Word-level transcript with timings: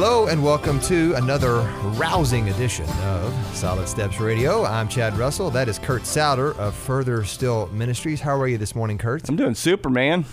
Hello 0.00 0.28
and 0.28 0.44
welcome 0.44 0.78
to 0.82 1.12
another 1.14 1.54
rousing 1.98 2.48
edition 2.50 2.88
of 3.02 3.34
Solid 3.52 3.88
Steps 3.88 4.20
Radio. 4.20 4.64
I'm 4.64 4.86
Chad 4.86 5.18
Russell. 5.18 5.50
That 5.50 5.68
is 5.68 5.80
Kurt 5.80 6.06
Souter 6.06 6.52
of 6.54 6.76
Further 6.76 7.24
Still 7.24 7.66
Ministries. 7.72 8.20
How 8.20 8.40
are 8.40 8.46
you 8.46 8.58
this 8.58 8.76
morning, 8.76 8.96
Kurt? 8.96 9.28
I'm 9.28 9.34
doing 9.34 9.56
Superman. 9.56 10.24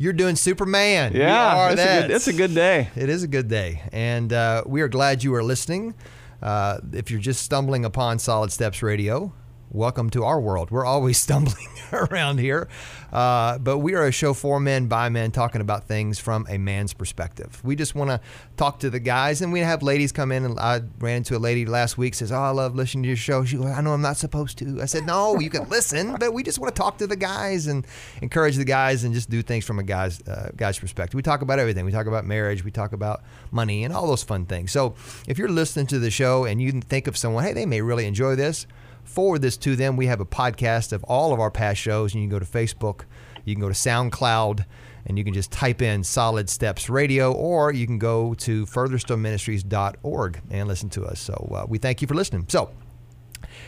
You're 0.00 0.14
doing 0.14 0.34
Superman. 0.34 1.12
Yeah, 1.14 1.70
it's 1.70 1.80
a, 1.80 1.84
good, 1.84 2.10
it's 2.10 2.26
a 2.26 2.32
good 2.32 2.56
day. 2.56 2.88
It 2.96 3.08
is 3.08 3.22
a 3.22 3.28
good 3.28 3.46
day, 3.46 3.82
and 3.92 4.32
uh, 4.32 4.64
we 4.66 4.80
are 4.82 4.88
glad 4.88 5.22
you 5.22 5.32
are 5.36 5.44
listening. 5.44 5.94
Uh, 6.42 6.80
if 6.92 7.12
you're 7.12 7.20
just 7.20 7.40
stumbling 7.40 7.84
upon 7.84 8.18
Solid 8.18 8.50
Steps 8.50 8.82
Radio, 8.82 9.32
welcome 9.74 10.08
to 10.08 10.22
our 10.22 10.40
world. 10.40 10.70
We're 10.70 10.84
always 10.84 11.18
stumbling 11.24 11.68
around 11.92 12.38
here, 12.38 12.68
uh, 13.12 13.58
but 13.58 13.78
we 13.78 13.94
are 13.94 14.06
a 14.06 14.12
show 14.12 14.32
for 14.32 14.60
men 14.60 14.86
by 14.86 15.08
men, 15.08 15.32
talking 15.32 15.60
about 15.60 15.88
things 15.88 16.18
from 16.18 16.46
a 16.48 16.58
man's 16.58 16.94
perspective. 16.94 17.60
We 17.64 17.74
just 17.74 17.94
want 17.94 18.10
to 18.10 18.20
talk 18.56 18.78
to 18.80 18.90
the 18.90 19.00
guys, 19.00 19.42
and 19.42 19.52
we 19.52 19.60
have 19.60 19.82
ladies 19.82 20.12
come 20.12 20.30
in. 20.30 20.44
And 20.44 20.58
I 20.58 20.82
ran 21.00 21.18
into 21.18 21.36
a 21.36 21.38
lady 21.38 21.66
last 21.66 21.98
week 21.98 22.14
says, 22.14 22.30
"Oh, 22.30 22.38
I 22.38 22.50
love 22.50 22.76
listening 22.76 23.02
to 23.02 23.08
your 23.08 23.16
show." 23.16 23.44
She 23.44 23.56
goes, 23.56 23.66
"I 23.66 23.80
know 23.80 23.92
I'm 23.92 24.00
not 24.00 24.16
supposed 24.16 24.58
to." 24.58 24.80
I 24.80 24.86
said, 24.86 25.06
"No, 25.06 25.38
you 25.40 25.50
can 25.50 25.68
listen, 25.68 26.16
but 26.18 26.32
we 26.32 26.44
just 26.44 26.60
want 26.60 26.74
to 26.74 26.80
talk 26.80 26.98
to 26.98 27.06
the 27.06 27.16
guys 27.16 27.66
and 27.66 27.84
encourage 28.22 28.56
the 28.56 28.64
guys 28.64 29.02
and 29.02 29.12
just 29.12 29.28
do 29.28 29.42
things 29.42 29.64
from 29.64 29.80
a 29.80 29.82
guy's 29.82 30.22
uh, 30.28 30.50
guy's 30.56 30.78
perspective. 30.78 31.16
We 31.16 31.22
talk 31.22 31.42
about 31.42 31.58
everything. 31.58 31.84
We 31.84 31.92
talk 31.92 32.06
about 32.06 32.24
marriage. 32.24 32.64
We 32.64 32.70
talk 32.70 32.92
about 32.92 33.24
money 33.50 33.84
and 33.84 33.92
all 33.92 34.06
those 34.06 34.22
fun 34.22 34.46
things. 34.46 34.70
So 34.70 34.94
if 35.26 35.36
you're 35.36 35.48
listening 35.48 35.86
to 35.88 35.98
the 35.98 36.10
show 36.10 36.44
and 36.44 36.62
you 36.62 36.80
think 36.80 37.08
of 37.08 37.16
someone, 37.16 37.42
hey, 37.44 37.52
they 37.52 37.66
may 37.66 37.80
really 37.80 38.06
enjoy 38.06 38.36
this, 38.36 38.66
forward 39.04 39.42
this 39.42 39.56
to 39.58 39.76
them. 39.76 39.96
We 39.96 40.06
have 40.06 40.20
a 40.20 40.26
podcast 40.26 40.92
of 40.92 41.04
all 41.04 41.32
of 41.32 41.40
our 41.40 41.50
past 41.50 41.80
shows, 41.80 42.14
and 42.14 42.22
you 42.22 42.28
can 42.28 42.38
go 42.38 42.44
to 42.44 42.50
Facebook, 42.50 43.04
you 43.44 43.54
can 43.54 43.62
go 43.62 43.68
to 43.68 43.74
SoundCloud. 43.74 44.64
And 45.06 45.18
you 45.18 45.24
can 45.24 45.34
just 45.34 45.52
type 45.52 45.82
in 45.82 46.02
Solid 46.02 46.48
Steps 46.48 46.88
Radio, 46.88 47.30
or 47.30 47.70
you 47.70 47.86
can 47.86 47.98
go 47.98 48.32
to 48.32 48.64
furtherstillministries.org 48.64 50.40
and 50.50 50.66
listen 50.66 50.88
to 50.88 51.04
us. 51.04 51.20
So 51.20 51.34
uh, 51.54 51.66
we 51.68 51.76
thank 51.76 52.00
you 52.00 52.08
for 52.08 52.14
listening. 52.14 52.46
So, 52.48 52.70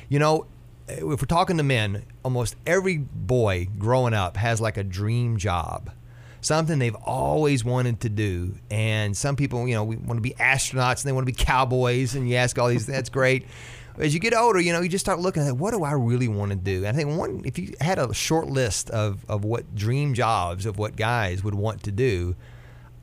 you 0.09 0.19
know, 0.19 0.47
if 0.89 1.03
we're 1.03 1.17
talking 1.17 1.57
to 1.59 1.63
men, 1.63 2.05
almost 2.25 2.57
every 2.67 2.97
boy 2.99 3.69
growing 3.79 4.15
up 4.15 4.37
has 4.37 4.61
like 4.61 4.77
a 4.77 4.85
dream 4.85 5.37
job, 5.37 5.91
something 6.41 6.79
they've 6.79 6.95
always 6.95 7.65
wanted 7.65 8.01
to 8.01 8.09
do. 8.09 8.55
And 8.71 9.17
some 9.17 9.37
people, 9.37 9.67
you 9.67 9.75
know, 9.75 9.85
we 9.85 9.97
want 9.97 10.19
to 10.19 10.23
be 10.23 10.35
astronauts 10.35 11.03
and 11.03 11.09
they 11.09 11.13
want 11.13 11.27
to 11.27 11.33
be 11.33 11.37
cowboys, 11.37 12.15
and 12.15 12.29
you 12.29 12.37
ask 12.37 12.59
all 12.59 12.69
these, 12.69 12.87
that's 12.87 13.11
great. 13.11 13.47
As 13.99 14.13
you 14.13 14.21
get 14.21 14.35
older, 14.35 14.61
you 14.61 14.73
know, 14.73 14.81
you 14.81 14.89
just 14.89 15.05
start 15.05 15.21
looking 15.21 15.43
at 15.47 15.57
what 15.57 15.73
do 15.73 15.83
I 15.83 15.93
really 15.93 16.29
want 16.29 16.51
to 16.51 16.57
do? 16.57 16.85
And 16.85 16.89
I 16.89 16.93
think 16.93 17.17
one, 17.19 17.43
if 17.45 17.59
you 17.59 17.73
had 17.81 17.99
a 17.99 18.13
short 18.13 18.47
list 18.49 18.91
of, 18.91 19.25
of 19.29 19.45
what 19.45 19.75
dream 19.75 20.13
jobs 20.15 20.67
of 20.67 20.79
what 20.79 20.97
guys 20.97 21.43
would 21.43 21.55
want 21.55 21.83
to 21.85 21.93
do, 21.93 22.37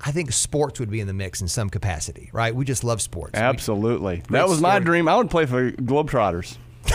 I 0.02 0.12
think 0.12 0.32
sports 0.32 0.80
would 0.80 0.92
be 0.92 1.00
in 1.00 1.08
the 1.08 1.14
mix 1.14 1.42
in 1.42 1.48
some 1.48 1.70
capacity, 1.70 2.30
right? 2.34 2.54
We 2.54 2.66
just 2.66 2.84
love 2.84 3.02
sports. 3.02 3.36
Absolutely. 3.36 4.18
Great 4.18 4.30
that 4.30 4.48
was 4.48 4.62
my 4.62 4.80
dream. 4.80 5.08
I 5.08 5.16
would 5.16 5.30
play 5.32 5.46
for 5.46 5.72
Globetrotters. 5.72 6.58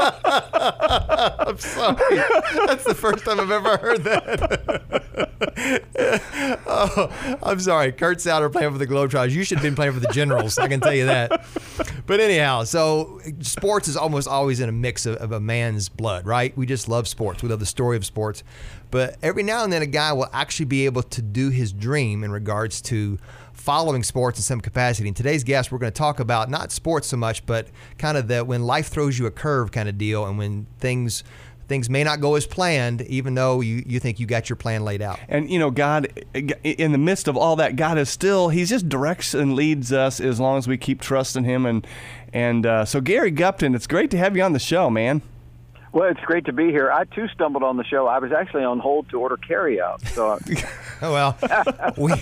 I'm 0.00 1.58
sorry. 1.58 2.16
That's 2.66 2.84
the 2.84 2.94
first 2.96 3.24
time 3.24 3.40
I've 3.40 3.50
ever 3.50 3.76
heard 3.76 4.04
that. 4.04 5.29
oh, 6.66 7.38
I'm 7.42 7.60
sorry. 7.60 7.92
Kurt 7.92 8.20
Souter 8.20 8.50
playing 8.50 8.72
for 8.72 8.78
the 8.78 8.86
Globetrotters. 8.86 9.30
You 9.30 9.44
should 9.44 9.58
have 9.58 9.64
been 9.64 9.74
playing 9.74 9.92
for 9.92 10.00
the 10.00 10.12
Generals. 10.12 10.58
I 10.58 10.68
can 10.68 10.80
tell 10.80 10.94
you 10.94 11.06
that. 11.06 11.44
But 12.06 12.20
anyhow, 12.20 12.64
so 12.64 13.20
sports 13.40 13.88
is 13.88 13.96
almost 13.96 14.28
always 14.28 14.60
in 14.60 14.68
a 14.68 14.72
mix 14.72 15.06
of, 15.06 15.16
of 15.16 15.32
a 15.32 15.40
man's 15.40 15.88
blood, 15.88 16.26
right? 16.26 16.56
We 16.56 16.66
just 16.66 16.88
love 16.88 17.08
sports. 17.08 17.42
We 17.42 17.48
love 17.48 17.60
the 17.60 17.66
story 17.66 17.96
of 17.96 18.04
sports. 18.04 18.42
But 18.90 19.16
every 19.22 19.42
now 19.42 19.62
and 19.64 19.72
then, 19.72 19.82
a 19.82 19.86
guy 19.86 20.12
will 20.12 20.28
actually 20.32 20.66
be 20.66 20.84
able 20.84 21.02
to 21.04 21.22
do 21.22 21.50
his 21.50 21.72
dream 21.72 22.24
in 22.24 22.32
regards 22.32 22.82
to 22.82 23.18
following 23.52 24.02
sports 24.02 24.38
in 24.38 24.42
some 24.42 24.60
capacity. 24.60 25.06
In 25.06 25.14
today's 25.14 25.44
guest, 25.44 25.70
we're 25.70 25.78
going 25.78 25.92
to 25.92 25.98
talk 25.98 26.18
about 26.18 26.50
not 26.50 26.72
sports 26.72 27.06
so 27.08 27.16
much, 27.16 27.46
but 27.46 27.68
kind 27.98 28.16
of 28.16 28.26
the 28.26 28.44
when 28.44 28.62
life 28.64 28.88
throws 28.88 29.18
you 29.18 29.26
a 29.26 29.30
curve 29.30 29.70
kind 29.70 29.88
of 29.88 29.96
deal, 29.96 30.26
and 30.26 30.38
when 30.38 30.66
things 30.78 31.22
things 31.70 31.88
may 31.88 32.02
not 32.02 32.20
go 32.20 32.34
as 32.34 32.46
planned, 32.46 33.02
even 33.02 33.36
though 33.36 33.60
you, 33.60 33.84
you 33.86 34.00
think 34.00 34.18
you 34.18 34.26
got 34.26 34.50
your 34.50 34.56
plan 34.56 34.84
laid 34.84 35.00
out. 35.00 35.20
And, 35.28 35.48
you 35.48 35.56
know, 35.56 35.70
God, 35.70 36.08
in 36.34 36.90
the 36.90 36.98
midst 36.98 37.28
of 37.28 37.36
all 37.36 37.54
that, 37.56 37.76
God 37.76 37.96
is 37.96 38.10
still, 38.10 38.48
He's 38.48 38.68
just 38.68 38.88
directs 38.88 39.34
and 39.34 39.54
leads 39.54 39.92
us 39.92 40.20
as 40.20 40.40
long 40.40 40.58
as 40.58 40.66
we 40.66 40.76
keep 40.76 41.00
trusting 41.00 41.44
Him. 41.44 41.64
And, 41.64 41.86
and 42.32 42.66
uh, 42.66 42.84
so, 42.84 43.00
Gary 43.00 43.30
Gupton, 43.30 43.76
it's 43.76 43.86
great 43.86 44.10
to 44.10 44.18
have 44.18 44.36
you 44.36 44.42
on 44.42 44.52
the 44.52 44.58
show, 44.58 44.90
man. 44.90 45.22
Well, 45.92 46.08
it's 46.08 46.20
great 46.20 46.44
to 46.44 46.52
be 46.52 46.66
here. 46.66 46.90
I 46.92 47.04
too 47.04 47.26
stumbled 47.34 47.64
on 47.64 47.76
the 47.76 47.82
show. 47.82 48.06
I 48.06 48.20
was 48.20 48.30
actually 48.30 48.62
on 48.62 48.78
hold 48.78 49.08
to 49.08 49.18
order 49.18 49.36
carryout. 49.36 50.06
So, 50.06 50.38
well, 51.02 51.36
we 51.96 52.12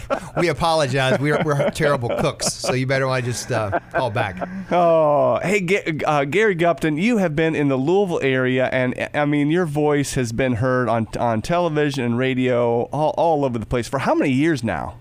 we 0.41 0.49
apologize. 0.49 1.19
We're, 1.21 1.43
we're, 1.45 1.69
terrible 1.71 2.09
cooks, 2.09 2.51
so 2.51 2.73
you 2.73 2.87
better 2.87 3.07
want 3.07 3.27
to 3.27 3.31
just 3.31 3.53
uh, 3.53 3.78
call 3.93 4.11
back. 4.11 4.49
Oh, 4.71 5.39
hey, 5.43 6.01
uh, 6.07 6.25
Gary 6.25 6.57
Gupton, 6.57 7.01
you 7.01 7.19
have 7.19 7.37
been 7.37 7.55
in 7.55 7.69
the 7.69 7.77
Louisville 7.77 8.21
area, 8.23 8.71
and 8.73 9.09
I 9.12 9.27
mean, 9.27 9.51
your 9.51 9.67
voice 9.67 10.15
has 10.15 10.33
been 10.33 10.55
heard 10.55 10.89
on 10.89 11.07
on 11.19 11.43
television 11.43 12.05
and 12.05 12.17
radio 12.17 12.84
all, 12.84 13.15
all 13.19 13.45
over 13.45 13.59
the 13.59 13.67
place 13.67 13.87
for 13.87 13.99
how 13.99 14.15
many 14.15 14.31
years 14.33 14.65
now? 14.65 14.97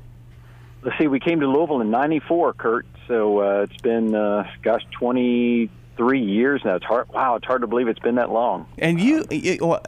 Let's 0.81 0.97
see. 0.97 1.07
We 1.07 1.21
came 1.21 1.39
to 1.39 1.47
Louisville 1.47 1.79
in 1.79 1.89
'94, 1.89 2.53
Kurt. 2.53 2.85
So 3.07 3.39
uh, 3.39 3.61
it's 3.61 3.81
been, 3.81 4.13
uh, 4.13 4.49
gosh, 4.61 4.83
20 4.91 5.69
three 5.97 6.23
years 6.23 6.61
now. 6.63 6.75
It's 6.75 6.85
hard. 6.85 7.09
Wow, 7.09 7.35
it's 7.35 7.45
hard 7.45 7.61
to 7.61 7.67
believe 7.67 7.87
it's 7.87 7.99
been 7.99 8.15
that 8.15 8.31
long. 8.31 8.67
And 8.77 9.01
you, 9.01 9.23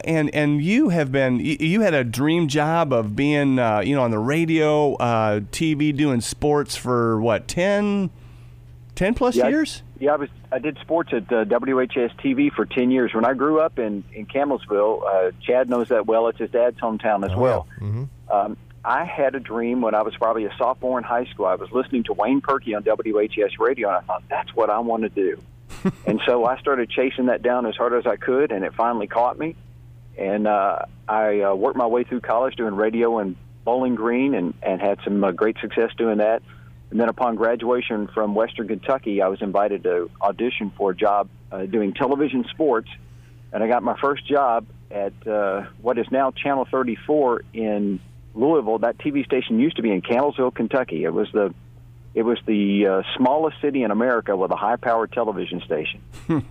and 0.04 0.34
and 0.34 0.62
you 0.62 0.90
have 0.90 1.10
been. 1.10 1.40
You 1.40 1.80
had 1.80 1.94
a 1.94 2.04
dream 2.04 2.48
job 2.48 2.92
of 2.92 3.16
being, 3.16 3.58
uh, 3.58 3.80
you 3.80 3.94
know, 3.94 4.02
on 4.02 4.10
the 4.10 4.18
radio, 4.18 4.94
uh, 4.96 5.40
TV, 5.40 5.96
doing 5.96 6.20
sports 6.20 6.76
for 6.76 7.20
what 7.20 7.48
10, 7.48 8.10
10 8.94 9.14
plus 9.14 9.36
yeah, 9.36 9.48
years. 9.48 9.82
I, 9.86 10.04
yeah, 10.04 10.12
I 10.12 10.16
was. 10.16 10.28
I 10.52 10.58
did 10.58 10.78
sports 10.80 11.12
at 11.12 11.32
uh, 11.32 11.44
WHAS 11.44 12.10
TV 12.18 12.50
for 12.52 12.66
ten 12.66 12.90
years. 12.90 13.14
When 13.14 13.24
I 13.24 13.34
grew 13.34 13.60
up 13.60 13.78
in 13.78 14.02
in 14.12 14.26
Campbellsville, 14.26 15.02
uh, 15.06 15.30
Chad 15.40 15.70
knows 15.70 15.90
that 15.90 16.06
well. 16.06 16.26
It's 16.26 16.38
his 16.38 16.50
dad's 16.50 16.80
hometown 16.80 17.24
as 17.24 17.32
oh, 17.32 17.38
well. 17.38 17.68
Yeah. 17.80 17.86
Mm-hmm. 17.86 18.04
Um, 18.32 18.56
I 18.84 19.04
had 19.04 19.34
a 19.34 19.40
dream 19.40 19.82
when 19.82 19.94
I 19.94 20.02
was 20.02 20.16
probably 20.16 20.46
a 20.46 20.54
sophomore 20.56 20.98
in 20.98 21.04
high 21.04 21.26
school. 21.26 21.46
I 21.46 21.54
was 21.54 21.70
listening 21.70 22.04
to 22.04 22.14
Wayne 22.14 22.40
Perkey 22.40 22.74
on 22.74 22.82
WHAS 22.82 23.58
radio, 23.58 23.88
and 23.88 23.98
I 23.98 24.00
thought, 24.00 24.22
that's 24.28 24.54
what 24.54 24.70
I 24.70 24.78
want 24.78 25.02
to 25.02 25.08
do. 25.10 25.40
and 26.06 26.20
so 26.26 26.44
I 26.44 26.58
started 26.58 26.90
chasing 26.90 27.26
that 27.26 27.42
down 27.42 27.66
as 27.66 27.76
hard 27.76 27.94
as 27.94 28.06
I 28.06 28.16
could, 28.16 28.52
and 28.52 28.64
it 28.64 28.74
finally 28.74 29.06
caught 29.06 29.38
me. 29.38 29.56
And 30.18 30.46
uh, 30.46 30.84
I 31.08 31.40
uh, 31.40 31.54
worked 31.54 31.76
my 31.76 31.86
way 31.86 32.04
through 32.04 32.20
college 32.20 32.56
doing 32.56 32.74
radio 32.74 33.18
in 33.20 33.36
Bowling 33.64 33.94
Green, 33.94 34.34
and 34.34 34.54
and 34.62 34.80
had 34.80 34.98
some 35.04 35.22
uh, 35.22 35.30
great 35.32 35.56
success 35.60 35.90
doing 35.96 36.18
that. 36.18 36.42
And 36.90 37.00
then 37.00 37.08
upon 37.08 37.36
graduation 37.36 38.08
from 38.08 38.34
Western 38.34 38.66
Kentucky, 38.66 39.22
I 39.22 39.28
was 39.28 39.40
invited 39.42 39.84
to 39.84 40.10
audition 40.20 40.72
for 40.76 40.90
a 40.90 40.96
job 40.96 41.28
uh, 41.52 41.66
doing 41.66 41.94
television 41.94 42.44
sports, 42.50 42.88
and 43.52 43.62
I 43.62 43.68
got 43.68 43.82
my 43.82 43.98
first 44.00 44.26
job 44.26 44.66
at 44.90 45.12
uh, 45.26 45.66
what 45.80 45.98
is 45.98 46.06
now 46.10 46.32
Channel 46.32 46.66
34 46.70 47.42
in 47.54 48.00
Louisville. 48.34 48.78
That 48.78 48.98
TV 48.98 49.24
station 49.24 49.60
used 49.60 49.76
to 49.76 49.82
be 49.82 49.90
in 49.90 50.02
Campbellsville, 50.02 50.54
Kentucky. 50.54 51.04
It 51.04 51.12
was 51.12 51.28
the 51.32 51.54
it 52.14 52.22
was 52.22 52.38
the 52.46 52.86
uh, 52.86 53.02
smallest 53.16 53.60
city 53.60 53.82
in 53.84 53.90
America 53.90 54.36
with 54.36 54.50
a 54.50 54.56
high-powered 54.56 55.12
television 55.12 55.60
station, 55.60 56.00
and 56.28 56.42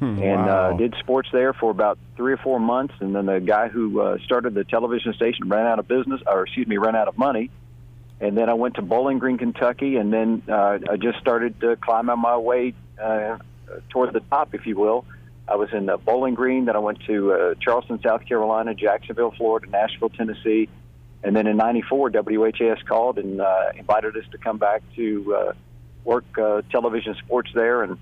Wow. 0.45 0.71
uh, 0.71 0.77
did 0.77 0.95
sports 0.99 1.29
there 1.33 1.51
for 1.53 1.69
about 1.71 1.97
three 2.15 2.31
or 2.33 2.37
four 2.37 2.59
months. 2.59 2.93
And 3.01 3.13
then 3.13 3.25
the 3.25 3.39
guy 3.41 3.67
who 3.67 3.99
uh, 3.99 4.17
started 4.23 4.53
the 4.53 4.63
television 4.63 5.13
station 5.13 5.49
ran 5.49 5.65
out 5.67 5.79
of 5.79 5.87
business, 5.87 6.21
or 6.25 6.43
excuse 6.43 6.65
me, 6.67 6.77
ran 6.77 6.95
out 6.95 7.07
of 7.09 7.17
money. 7.17 7.49
And 8.21 8.37
then 8.37 8.49
I 8.49 8.53
went 8.53 8.75
to 8.75 8.81
Bowling 8.81 9.19
Green, 9.19 9.37
Kentucky, 9.37 9.95
and 9.97 10.11
then 10.13 10.43
uh, 10.49 10.79
I 10.89 10.97
just 10.97 11.19
started 11.19 11.61
uh, 11.63 11.75
climbing 11.77 12.19
my 12.19 12.37
way 12.37 12.73
uh, 13.01 13.37
toward 13.89 14.13
the 14.13 14.19
top, 14.21 14.53
if 14.53 14.65
you 14.65 14.77
will. 14.77 15.05
I 15.47 15.55
was 15.55 15.69
in 15.73 15.89
uh, 15.89 15.97
Bowling 15.97 16.35
Green, 16.35 16.65
then 16.65 16.75
I 16.75 16.79
went 16.79 17.01
to 17.05 17.33
uh, 17.33 17.53
Charleston, 17.59 17.99
South 18.01 18.25
Carolina, 18.25 18.73
Jacksonville, 18.75 19.31
Florida, 19.37 19.67
Nashville, 19.69 20.09
Tennessee, 20.09 20.69
and 21.23 21.35
then 21.35 21.47
in 21.47 21.57
'94, 21.57 22.11
WHAS 22.11 22.79
called 22.87 23.17
and 23.17 23.41
uh, 23.41 23.71
invited 23.75 24.15
us 24.15 24.23
to 24.31 24.37
come 24.37 24.57
back 24.57 24.81
to 24.95 25.35
uh, 25.35 25.53
work 26.03 26.25
uh, 26.37 26.61
television 26.71 27.15
sports 27.25 27.51
there, 27.53 27.83
and 27.83 27.97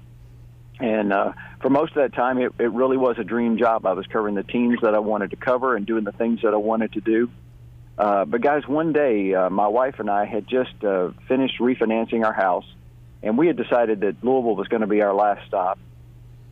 and 0.79 1.11
uh, 1.11 1.33
for 1.61 1.69
most 1.69 1.95
of 1.95 2.03
that 2.03 2.13
time, 2.13 2.37
it, 2.37 2.53
it 2.59 2.71
really 2.71 2.97
was 2.97 3.17
a 3.17 3.23
dream 3.23 3.57
job. 3.57 3.85
I 3.85 3.93
was 3.93 4.05
covering 4.07 4.35
the 4.35 4.43
teams 4.43 4.79
that 4.83 4.93
I 4.93 4.99
wanted 4.99 5.31
to 5.31 5.35
cover 5.35 5.75
and 5.75 5.85
doing 5.85 6.03
the 6.03 6.11
things 6.11 6.41
that 6.43 6.53
I 6.53 6.57
wanted 6.57 6.93
to 6.93 7.01
do. 7.01 7.31
Uh, 7.97 8.25
but 8.25 8.41
guys, 8.41 8.67
one 8.67 8.93
day, 8.93 9.33
uh, 9.33 9.49
my 9.49 9.67
wife 9.67 9.95
and 9.97 10.09
I 10.09 10.25
had 10.25 10.47
just 10.47 10.83
uh, 10.83 11.09
finished 11.27 11.59
refinancing 11.59 12.23
our 12.23 12.33
house, 12.33 12.65
and 13.23 13.37
we 13.37 13.47
had 13.47 13.57
decided 13.57 14.01
that 14.01 14.23
Louisville 14.23 14.55
was 14.55 14.67
going 14.67 14.81
to 14.81 14.87
be 14.87 15.01
our 15.01 15.15
last 15.15 15.47
stop. 15.47 15.79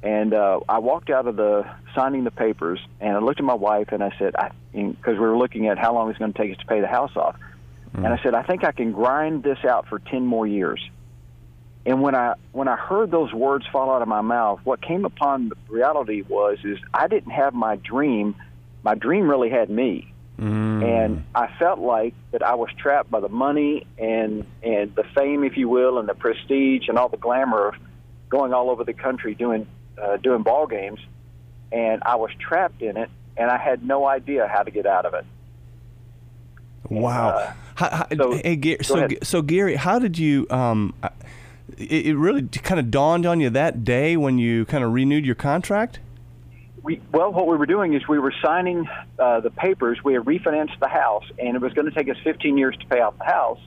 And 0.06 0.36
uh, 0.36 0.60
I 0.70 0.78
walked 0.78 1.10
out 1.10 1.28
of 1.28 1.36
the 1.36 1.66
signing 1.96 2.26
the 2.26 2.32
papers, 2.32 2.80
and 3.02 3.18
I 3.18 3.20
looked 3.20 3.40
at 3.40 3.46
my 3.46 3.56
wife 3.56 3.88
and 3.92 4.04
I 4.04 4.16
said, 4.20 4.36
because 4.72 5.14
we 5.14 5.20
were 5.20 5.36
looking 5.36 5.68
at 5.68 5.80
how 5.80 5.96
long 5.96 6.12
it's 6.12 6.20
going 6.20 6.32
to 6.32 6.38
take 6.38 6.52
us 6.52 6.58
to 6.60 6.66
pay 6.68 6.80
the 6.80 6.88
house 6.88 7.16
off, 7.16 7.36
and 7.94 8.08
I 8.08 8.22
said, 8.22 8.36
I 8.36 8.44
think 8.44 8.64
I 8.64 8.72
can 8.72 8.92
grind 8.92 9.42
this 9.44 9.58
out 9.64 9.88
for 9.88 10.00
ten 10.00 10.26
more 10.26 10.46
years. 10.46 10.80
And 11.86 12.02
when 12.02 12.14
I 12.14 12.36
when 12.52 12.68
I 12.68 12.76
heard 12.76 13.10
those 13.10 13.34
words 13.34 13.66
fall 13.72 13.90
out 13.90 14.02
of 14.02 14.08
my 14.08 14.22
mouth, 14.22 14.60
what 14.64 14.82
came 14.82 15.06
upon 15.06 15.52
reality 15.70 16.22
was 16.22 16.58
is 16.64 16.78
I 16.94 17.08
didn't 17.08 17.32
have 17.32 17.54
my 17.54 17.76
dream. 17.78 18.36
My 18.84 18.96
dream 18.96 19.30
really 19.30 19.50
had 19.50 19.70
me. 19.70 20.12
And 20.84 21.24
I 21.34 21.48
felt 21.58 21.80
like 21.80 22.14
that 22.32 22.44
I 22.44 22.56
was 22.56 22.70
trapped 22.78 23.10
by 23.10 23.22
the 23.22 23.30
money 23.30 23.88
and 23.98 24.46
and 24.62 24.94
the 24.94 25.06
fame, 25.16 25.44
if 25.44 25.56
you 25.58 25.70
will, 25.70 25.98
and 25.98 26.10
the 26.10 26.16
prestige 26.16 26.90
and 26.90 26.98
all 26.98 27.10
the 27.10 27.18
glamour 27.18 27.70
of 27.70 27.76
going 28.30 28.54
all 28.54 28.70
over 28.70 28.84
the 28.84 28.94
country 28.94 29.34
doing 29.34 29.66
uh, 30.02 30.18
doing 30.18 30.44
ball 30.44 30.68
games, 30.68 31.00
and 31.72 32.02
I 32.06 32.16
was 32.16 32.32
trapped 32.40 32.82
in 32.82 32.98
it, 32.98 33.10
and 33.38 33.50
I 33.50 33.58
had 33.58 33.84
no 33.86 34.06
idea 34.06 34.48
how 34.48 34.64
to 34.64 34.72
get 34.72 34.86
out 34.86 35.06
of 35.06 35.14
it. 35.14 35.26
Wow. 36.90 37.30
Uh, 37.30 37.54
How- 37.76 37.90
how- 37.90 38.08
so- 38.16 38.32
hey, 38.38 38.56
Gary, 38.56 38.78
so, 38.84 39.08
so 39.24 39.42
Gary, 39.42 39.76
how 39.76 40.00
did 40.00 40.18
you? 40.18 40.48
Um, 40.50 40.94
it, 41.78 42.06
it 42.08 42.16
really 42.18 42.44
kind 42.44 42.80
of 42.80 42.90
dawned 42.90 43.26
on 43.26 43.40
you 43.42 43.50
that 43.50 43.84
day 43.84 44.16
when 44.16 44.38
you 44.38 44.66
kind 44.66 44.84
of 44.84 44.94
renewed 44.94 45.26
your 45.26 45.36
contract. 45.36 46.00
We, 46.84 47.02
well, 47.12 47.34
what 47.34 47.48
we 47.48 47.58
were 47.58 47.66
doing 47.66 47.96
is 47.96 48.08
we 48.08 48.20
were 48.20 48.34
signing 48.44 48.88
uh, 49.18 49.40
the 49.42 49.50
papers. 49.50 49.98
We 50.04 50.14
had 50.14 50.24
refinanced 50.24 50.80
the 50.80 50.88
house, 50.88 51.26
and 51.40 51.56
it 51.56 51.62
was 51.62 51.74
going 51.74 51.90
to 51.90 51.94
take 51.94 52.08
us 52.08 52.18
15 52.24 52.58
years 52.58 52.78
to 52.78 52.86
pay 52.86 53.02
off 53.02 53.18
the 53.18 53.26
house. 53.26 53.60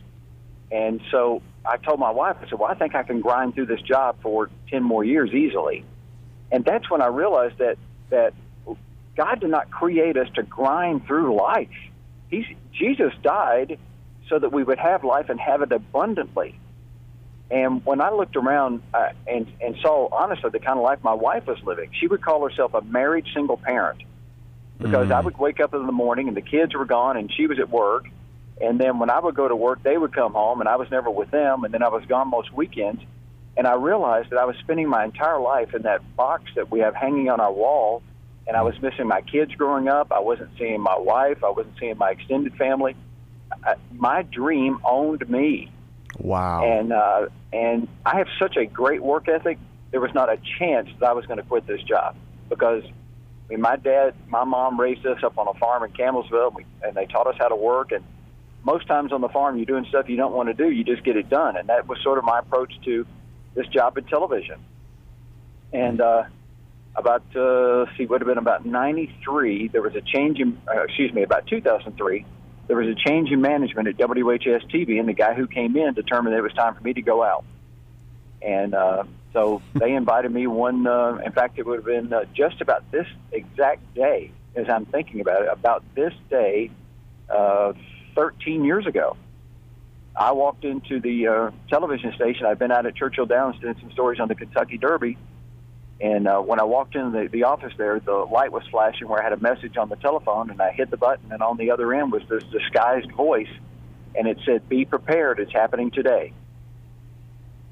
And 0.70 1.00
so 1.10 1.42
I 1.66 1.76
told 1.78 1.98
my 1.98 2.10
wife, 2.12 2.36
I 2.40 2.48
said, 2.48 2.58
"Well, 2.58 2.70
I 2.70 2.74
think 2.74 2.94
I 2.94 3.02
can 3.02 3.20
grind 3.20 3.54
through 3.54 3.66
this 3.66 3.82
job 3.82 4.16
for 4.22 4.48
10 4.70 4.82
more 4.82 5.02
years 5.04 5.32
easily." 5.34 5.84
And 6.50 6.64
that's 6.64 6.90
when 6.90 7.02
I 7.02 7.06
realized 7.06 7.58
that 7.58 7.78
that 8.10 8.32
God 9.16 9.40
did 9.40 9.50
not 9.50 9.70
create 9.70 10.16
us 10.16 10.28
to 10.36 10.42
grind 10.42 11.06
through 11.06 11.36
life. 11.36 11.68
He's, 12.30 12.46
Jesus 12.72 13.12
died 13.22 13.78
so 14.28 14.38
that 14.38 14.52
we 14.52 14.62
would 14.62 14.78
have 14.78 15.04
life 15.04 15.28
and 15.28 15.40
have 15.40 15.60
it 15.62 15.72
abundantly. 15.72 16.58
And 17.50 17.84
when 17.84 18.00
I 18.00 18.10
looked 18.10 18.36
around 18.36 18.82
uh, 18.92 19.10
and 19.26 19.46
and 19.60 19.76
saw 19.80 20.08
honestly 20.12 20.50
the 20.50 20.58
kind 20.58 20.78
of 20.78 20.84
life 20.84 20.98
my 21.02 21.14
wife 21.14 21.46
was 21.46 21.58
living, 21.64 21.90
she 21.98 22.06
would 22.06 22.22
call 22.22 22.46
herself 22.46 22.74
a 22.74 22.82
married 22.82 23.26
single 23.34 23.56
parent. 23.56 24.02
Because 24.78 25.10
I 25.10 25.20
would 25.20 25.36
wake 25.36 25.58
up 25.58 25.74
in 25.74 25.86
the 25.86 25.92
morning 25.92 26.28
and 26.28 26.36
the 26.36 26.42
kids 26.42 26.72
were 26.74 26.84
gone 26.84 27.16
and 27.16 27.32
she 27.32 27.48
was 27.48 27.58
at 27.58 27.68
work, 27.68 28.06
and 28.60 28.78
then 28.78 28.98
when 28.98 29.10
I 29.10 29.18
would 29.18 29.34
go 29.34 29.48
to 29.48 29.56
work, 29.56 29.82
they 29.82 29.96
would 29.96 30.12
come 30.12 30.34
home 30.34 30.60
and 30.60 30.68
I 30.68 30.76
was 30.76 30.88
never 30.90 31.10
with 31.10 31.30
them, 31.30 31.64
and 31.64 31.74
then 31.74 31.82
I 31.82 31.88
was 31.88 32.04
gone 32.06 32.28
most 32.28 32.52
weekends, 32.52 33.02
and 33.58 33.66
I 33.66 33.74
realized 33.74 34.30
that 34.30 34.38
I 34.38 34.44
was 34.46 34.56
spending 34.60 34.88
my 34.88 35.04
entire 35.04 35.40
life 35.40 35.74
in 35.74 35.82
that 35.82 36.00
box 36.16 36.44
that 36.54 36.70
we 36.70 36.78
have 36.80 36.94
hanging 36.94 37.28
on 37.28 37.40
our 37.40 37.52
wall, 37.52 38.02
and 38.46 38.56
I 38.56 38.62
was 38.62 38.80
missing 38.80 39.06
my 39.06 39.20
kids 39.20 39.52
growing 39.54 39.88
up. 39.88 40.12
I 40.12 40.20
wasn't 40.20 40.50
seeing 40.58 40.80
my 40.80 40.96
wife. 40.96 41.44
I 41.44 41.50
wasn't 41.50 41.74
seeing 41.78 41.98
my 41.98 42.12
extended 42.12 42.54
family. 42.56 42.96
I, 43.64 43.74
my 43.92 44.22
dream 44.22 44.78
owned 44.84 45.28
me 45.28 45.70
Wow. 46.18 46.62
and 46.64 46.92
uh, 46.92 47.26
and 47.52 47.88
I 48.06 48.16
have 48.18 48.28
such 48.38 48.56
a 48.56 48.64
great 48.64 49.02
work 49.02 49.28
ethic. 49.28 49.58
There 49.90 50.00
was 50.00 50.14
not 50.14 50.28
a 50.32 50.38
chance 50.58 50.88
that 51.00 51.06
I 51.06 51.12
was 51.12 51.26
going 51.26 51.38
to 51.38 51.42
quit 51.42 51.66
this 51.66 51.82
job 51.82 52.14
because 52.48 52.84
I 52.84 53.52
mean, 53.52 53.60
my 53.60 53.76
dad, 53.76 54.14
my 54.28 54.44
mom 54.44 54.78
raised 54.78 55.04
us 55.06 55.22
up 55.24 55.38
on 55.38 55.48
a 55.48 55.54
farm 55.58 55.82
in 55.82 55.90
Campbellsville, 55.92 56.48
and, 56.48 56.56
we, 56.56 56.66
and 56.82 56.94
they 56.94 57.06
taught 57.06 57.26
us 57.26 57.36
how 57.38 57.48
to 57.48 57.56
work. 57.56 57.92
And 57.92 58.04
most 58.62 58.86
times 58.86 59.10
on 59.12 59.22
the 59.22 59.30
farm, 59.30 59.56
you're 59.56 59.64
doing 59.64 59.86
stuff 59.88 60.08
you 60.08 60.16
don't 60.16 60.34
want 60.34 60.48
to 60.48 60.54
do. 60.54 60.70
You 60.70 60.84
just 60.84 61.02
get 61.02 61.16
it 61.16 61.30
done, 61.30 61.56
and 61.56 61.68
that 61.70 61.88
was 61.88 61.98
sort 62.02 62.18
of 62.18 62.24
my 62.24 62.40
approach 62.40 62.72
to 62.84 63.06
this 63.54 63.66
job 63.68 63.98
in 63.98 64.04
television. 64.04 64.58
And 65.72 66.00
uh, 66.00 66.24
about 66.96 67.24
uh, 67.36 67.86
see, 67.96 68.06
would 68.06 68.20
have 68.20 68.28
been 68.28 68.38
about 68.38 68.64
'93. 68.64 69.68
There 69.68 69.82
was 69.82 69.94
a 69.94 70.00
change 70.00 70.40
in, 70.40 70.60
uh, 70.68 70.82
excuse 70.82 71.12
me, 71.12 71.22
about 71.22 71.46
2003 71.46 72.24
there 72.68 72.76
was 72.76 72.86
a 72.86 72.94
change 72.94 73.30
in 73.30 73.40
management 73.40 73.88
at 73.88 73.98
WHAS 73.98 74.62
TV, 74.70 75.00
and 75.00 75.08
the 75.08 75.14
guy 75.14 75.34
who 75.34 75.46
came 75.46 75.76
in 75.76 75.94
determined 75.94 76.34
that 76.34 76.38
it 76.38 76.42
was 76.42 76.52
time 76.52 76.74
for 76.74 76.82
me 76.82 76.92
to 76.92 77.02
go 77.02 77.24
out. 77.24 77.44
And 78.42 78.74
uh, 78.74 79.04
so 79.32 79.62
they 79.74 79.94
invited 79.94 80.30
me 80.30 80.46
one. 80.46 80.86
Uh, 80.86 81.16
in 81.24 81.32
fact, 81.32 81.58
it 81.58 81.66
would 81.66 81.76
have 81.76 81.86
been 81.86 82.12
uh, 82.12 82.24
just 82.34 82.60
about 82.60 82.88
this 82.92 83.06
exact 83.32 83.94
day, 83.94 84.30
as 84.54 84.68
I'm 84.68 84.84
thinking 84.84 85.20
about 85.20 85.42
it, 85.42 85.48
about 85.50 85.82
this 85.94 86.12
day, 86.30 86.70
uh, 87.30 87.72
13 88.14 88.64
years 88.64 88.86
ago. 88.86 89.16
I 90.18 90.32
walked 90.32 90.64
into 90.64 90.98
the 91.00 91.28
uh, 91.28 91.50
television 91.68 92.12
station. 92.14 92.44
I'd 92.44 92.58
been 92.58 92.72
out 92.72 92.86
at 92.86 92.96
Churchill 92.96 93.26
Downs 93.26 93.60
doing 93.60 93.76
some 93.80 93.92
stories 93.92 94.18
on 94.18 94.26
the 94.26 94.34
Kentucky 94.34 94.76
Derby. 94.76 95.16
And 96.00 96.26
uh, 96.26 96.40
when 96.40 96.60
I 96.60 96.64
walked 96.64 96.96
into 96.96 97.10
the, 97.10 97.28
the 97.28 97.44
office 97.44 97.72
there, 97.78 98.00
the 98.00 98.12
light 98.12 98.50
was 98.50 98.64
flashing 98.70 99.08
where 99.08 99.20
I 99.20 99.22
had 99.22 99.32
a 99.32 99.40
message 99.40 99.76
on 99.76 99.88
the 99.88 99.96
telephone, 99.96 100.50
and 100.50 100.60
I 100.60 100.72
hit 100.72 100.90
the 100.90 100.96
button, 100.96 101.30
and 101.30 101.40
on 101.40 101.56
the 101.56 101.70
other 101.70 101.94
end 101.94 102.10
was 102.10 102.22
this 102.28 102.42
disguised 102.44 103.12
voice, 103.12 103.48
and 104.16 104.26
it 104.26 104.38
said, 104.44 104.68
"Be 104.68 104.84
prepared, 104.84 105.38
it's 105.38 105.52
happening 105.52 105.90
today." 105.90 106.32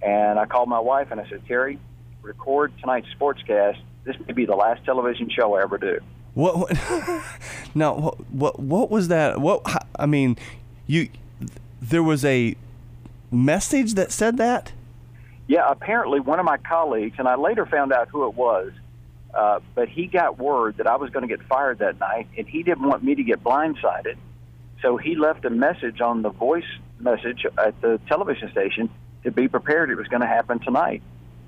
And 0.03 0.39
I 0.39 0.47
called 0.47 0.69
my 0.69 0.81
wife 0.81 1.09
and 1.11 1.21
I 1.21 1.29
said, 1.29 1.43
"Terry, 1.47 1.79
record 2.23 2.73
tonight's 2.81 3.09
sportscast. 3.19 3.79
This 4.05 4.17
may 4.27 4.33
be 4.33 4.45
the 4.45 4.57
last 4.57 4.85
television 4.85 5.31
show 5.31 5.55
I 5.55 5.63
ever 5.63 5.79
do." 5.79 6.01
What? 6.35 6.59
what 6.59 6.73
now, 7.75 7.95
what, 7.95 8.21
what? 8.31 8.61
What 8.61 8.91
was 8.91 9.09
that? 9.09 9.41
What? 9.41 9.63
I 9.97 10.07
mean, 10.07 10.37
you. 10.87 11.09
There 11.81 12.03
was 12.03 12.25
a 12.25 12.57
message 13.31 13.95
that 13.95 14.13
said 14.13 14.37
that. 14.39 14.73
Yeah, 15.47 15.65
apparently 15.69 16.21
one 16.21 16.39
of 16.39 16.45
my 16.45 16.57
colleagues, 16.57 17.17
and 17.19 17.29
I 17.29 17.37
later 17.37 17.67
found 17.67 17.93
out 17.93 18.09
who 18.09 18.27
it 18.27 18.35
was, 18.35 18.73
uh, 19.33 19.61
but 19.75 19.89
he 19.89 20.07
got 20.07 20.39
word 20.39 20.79
that 20.79 20.87
I 20.87 20.97
was 20.97 21.11
going 21.11 21.29
to 21.29 21.29
get 21.29 21.47
fired 21.47 21.79
that 21.79 22.01
night, 22.01 22.29
and 22.37 22.49
he 22.49 22.63
didn't 22.63 22.87
want 22.87 23.05
me 23.05 23.15
to 23.15 23.23
get 23.23 23.45
blindsided. 23.45 24.17
So 24.83 24.97
he 24.97 25.15
left 25.15 25.45
a 25.45 25.51
message 25.51 26.01
on 26.01 26.23
the 26.23 26.31
voice 26.31 26.65
message 26.99 27.45
at 27.59 27.81
the 27.81 28.01
television 28.09 28.51
station 28.51 28.91
to 29.25 29.31
be 29.31 29.49
prepared. 29.49 29.91
It 29.91 29.97
was 29.97 30.09
going 30.09 30.23
to 30.23 30.27
happen 30.27 30.59
tonight 30.59 31.03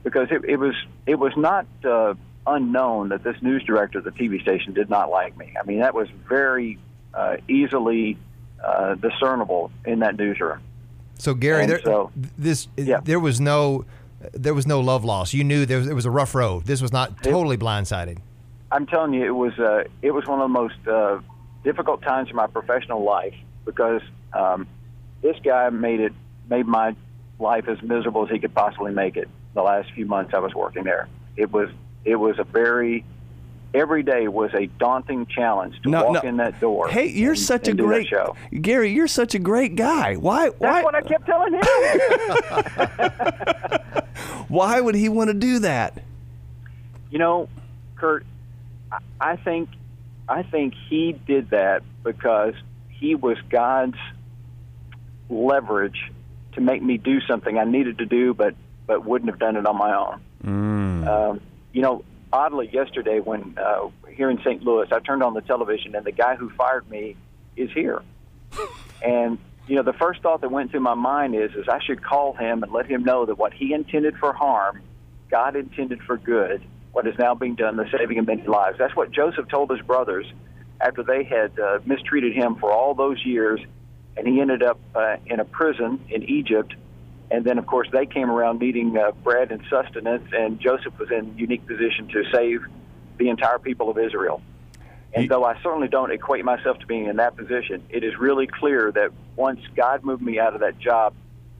because 0.05 0.29
it, 0.31 0.45
it 0.45 0.57
was 0.57 0.75
it 1.07 1.17
was 1.17 1.33
not 1.37 1.67
uh, 1.85 2.15
unknown 2.47 3.09
that 3.11 3.25
this 3.25 3.37
news 3.43 3.63
director 3.65 3.99
of 3.99 4.05
the 4.05 4.11
TV 4.11 4.41
station 4.43 4.75
did 4.75 4.91
not 4.91 5.11
like 5.11 5.37
me. 5.37 5.55
I 5.61 5.67
mean, 5.67 5.81
that 5.81 5.95
was 5.95 6.09
very 6.29 6.79
uh, 7.15 7.37
easily 7.49 8.19
uh, 8.65 8.95
discernible 8.97 9.71
in 9.87 10.01
that 10.01 10.17
newsroom. 10.17 10.61
So 11.19 11.35
Gary, 11.35 11.63
And 11.63 11.71
there, 11.73 11.81
so- 11.83 12.11
this 12.37 12.69
Yeah. 12.77 13.01
there 13.03 13.21
was 13.21 13.41
no 13.41 13.85
there 14.33 14.53
was 14.55 14.67
no 14.67 14.81
love 14.81 15.05
loss. 15.05 15.33
You 15.33 15.45
knew 15.45 15.65
there 15.65 15.79
was, 15.79 15.87
it 15.87 15.95
was 15.95 16.05
a 16.05 16.11
rough 16.11 16.35
road. 16.35 16.65
This 16.65 16.83
was 16.83 16.93
not 16.93 17.23
totally 17.23 17.57
blindsided. 17.57 18.19
I'm 18.73 18.85
telling 18.87 19.15
you, 19.15 19.25
it 19.25 19.35
was 19.35 19.57
uh, 19.59 19.85
it 20.03 20.11
was 20.13 20.27
one 20.27 20.41
of 20.41 20.45
the 20.45 20.53
most 20.61 20.89
uh, 20.89 21.21
difficult 21.65 22.03
times 22.03 22.29
in 22.29 22.37
my 22.37 22.47
professional 22.49 23.03
life 23.05 23.35
because 23.65 24.03
um, 24.33 24.67
this 25.23 25.37
guy 25.45 25.71
made 25.71 26.01
it 26.01 26.13
made 26.51 26.67
my 26.67 26.95
life 27.39 27.69
as 27.69 27.81
miserable 27.83 28.25
as 28.25 28.31
he 28.31 28.39
could 28.41 28.55
possibly 28.55 28.93
make 28.93 29.17
it. 29.17 29.29
The 29.55 29.63
last 29.63 29.91
few 29.93 30.05
months 30.07 30.35
I 30.35 30.41
was 30.41 30.55
working 30.55 30.85
there, 30.85 31.09
it 31.37 31.53
was 31.53 31.69
it 32.05 32.17
was 32.17 32.39
a 32.39 32.45
very 32.45 33.05
every 33.75 34.03
day 34.03 34.29
was 34.29 34.51
a 34.55 34.67
daunting 34.79 35.27
challenge 35.27 35.81
to 35.83 35.91
No, 35.91 36.05
walk 36.07 36.25
no. 36.25 36.29
in 36.29 36.37
that 36.39 36.59
door. 36.61 36.89
Hey, 36.89 37.09
you're 37.09 37.31
and- 37.33 37.39
such 37.39 37.69
a 37.69 37.73
and 37.73 37.81
that 37.81 37.85
great 37.85 38.09
show. 38.09 38.35
Gary. 38.61 38.91
You're 38.93 39.09
such 39.09 39.35
a 39.35 39.39
great 39.39 39.77
guy. 39.77 40.17
Why? 40.17 40.47
That's 40.49 40.59
why? 40.61 40.83
what 40.83 40.95
I 40.95 41.03
kept 41.03 41.27
telling 41.27 41.55
him. 41.55 41.63
Why 44.49 44.81
would 44.81 44.95
he 44.95 45.09
want 45.09 45.29
to 45.29 45.35
do 45.35 45.59
that? 45.61 46.03
You 47.11 47.19
know, 47.19 47.49
Kurt, 47.97 48.25
I- 48.91 48.99
I 49.21 49.37
think 49.37 49.69
I 50.29 50.43
think 50.43 50.75
he 50.89 51.13
did 51.27 51.51
that 51.51 51.83
because 52.03 52.55
he 52.89 53.15
was 53.15 53.37
God's 53.51 53.97
leverage 55.31 56.11
to 56.53 56.61
make 56.61 56.83
me 56.83 56.99
do 56.99 57.21
something 57.23 57.59
I 57.59 57.65
needed 57.65 57.99
to 57.99 58.07
do, 58.07 58.35
but 58.35 58.55
but 58.87 59.05
wouldn't 59.05 59.31
have 59.31 59.39
done 59.39 59.57
it 59.57 59.67
on 59.67 59.77
my 59.77 59.95
own. 59.95 60.21
Um, 61.07 61.41
you 61.73 61.83
know, 61.83 62.05
oddly, 62.33 62.69
yesterday 62.73 63.21
when 63.21 63.57
uh, 63.59 63.89
here 64.15 64.31
in 64.31 64.39
St. 64.39 64.63
Louis, 64.63 64.89
I 64.93 65.01
turned 65.01 65.23
on 65.23 65.35
the 65.35 65.41
television 65.41 65.95
and 65.95 66.05
the 66.05 66.13
guy 66.13 66.37
who 66.37 66.51
fired 66.51 66.89
me 66.91 67.17
is 67.57 67.71
here, 67.73 68.03
and 69.03 69.39
you 69.69 69.77
know, 69.77 69.83
the 69.83 69.93
first 69.93 70.23
thought 70.23 70.41
that 70.41 70.51
went 70.51 70.71
through 70.71 70.81
my 70.81 70.95
mind 70.95 71.35
is 71.35 71.53
is 71.53 71.69
I 71.69 71.79
should 71.85 72.03
call 72.03 72.33
him 72.33 72.63
and 72.63 72.73
let 72.73 72.87
him 72.87 73.05
know 73.05 73.27
that 73.27 73.39
what 73.39 73.53
he 73.53 73.75
intended 73.75 74.17
for 74.17 74.33
harm, 74.33 74.81
God 75.31 75.57
intended 75.57 76.03
for 76.03 76.17
good. 76.17 76.65
What 76.93 77.07
is 77.07 77.15
now 77.19 77.35
being 77.35 77.55
done, 77.55 77.77
the 77.77 77.89
saving 77.97 78.19
of 78.19 78.27
many 78.27 78.47
lives. 78.47 78.79
That's 78.79 78.97
what 78.97 79.11
Joseph 79.11 79.49
told 79.49 79.71
his 79.71 79.81
brothers 79.83 80.27
after 80.81 81.03
they 81.03 81.23
had 81.23 81.59
uh, 81.59 81.81
mistreated 81.85 82.35
him 82.35 82.57
for 82.57 82.73
all 82.73 82.95
those 82.95 83.25
years, 83.25 83.61
and 84.17 84.27
he 84.27 84.41
ended 84.41 84.63
up 84.63 84.81
uh, 84.95 85.17
in 85.27 85.39
a 85.39 85.45
prison 85.45 86.01
in 86.09 86.25
Egypt. 86.25 86.75
And 87.31 87.45
then, 87.45 87.59
of 87.59 87.67
course, 87.67 87.89
they 87.93 88.07
came 88.07 88.31
around 88.31 88.59
needing 88.61 88.97
uh, 88.97 89.13
bread 89.23 89.53
and 89.53 89.63
sustenance, 89.69 90.27
and 90.33 90.59
Joseph 90.59 90.99
was 90.99 91.11
in 91.11 91.37
unique 91.37 91.67
position 91.67 92.09
to 92.09 92.25
save 92.33 92.61
the 93.19 93.29
entire 93.29 93.59
people 93.59 93.91
of 93.91 93.99
Israel. 93.99 94.41
And 95.15 95.25
You- 95.25 95.29
though 95.29 95.45
I 95.45 95.57
certainly 95.63 95.89
don't 95.89 96.11
equate 96.11 96.45
myself 96.45 96.79
to 96.79 96.87
being 96.87 97.07
in 97.07 97.17
that 97.17 97.37
position, 97.37 97.83
it 97.91 98.03
is 98.03 98.19
really 98.19 98.47
clear 98.47 98.91
that 98.93 99.11
once 99.37 99.61
God 99.77 100.05
moved 100.05 100.23
me 100.23 100.39
out 100.39 100.55
of 100.55 100.61
that 100.61 100.79
job 100.79 101.13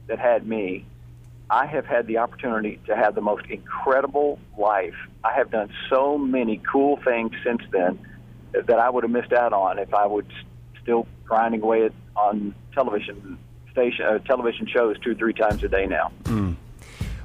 that 0.07 0.19
had 0.19 0.47
me, 0.47 0.85
I 1.51 1.65
have 1.65 1.85
had 1.85 2.07
the 2.07 2.17
opportunity 2.19 2.79
to 2.87 2.95
have 2.95 3.15
the 3.15 3.21
most 3.21 3.45
incredible 3.47 4.39
life. 4.57 4.93
I 5.23 5.33
have 5.33 5.49
done 5.51 5.69
so 5.89 6.17
many 6.17 6.61
cool 6.71 6.97
things 7.03 7.31
since 7.43 7.61
then 7.71 7.99
that 8.53 8.79
I 8.79 8.89
would 8.89 9.03
have 9.03 9.11
missed 9.11 9.33
out 9.33 9.53
on 9.53 9.79
if 9.79 9.93
I 9.93 10.05
would 10.05 10.31
still 10.81 11.07
grinding 11.25 11.61
away 11.61 11.89
on 12.15 12.55
television 12.73 13.37
station 13.71 14.05
uh, 14.05 14.19
television 14.19 14.67
shows 14.67 14.97
two 14.99 15.15
three 15.15 15.33
times 15.33 15.63
a 15.63 15.67
day 15.67 15.85
now. 15.85 16.11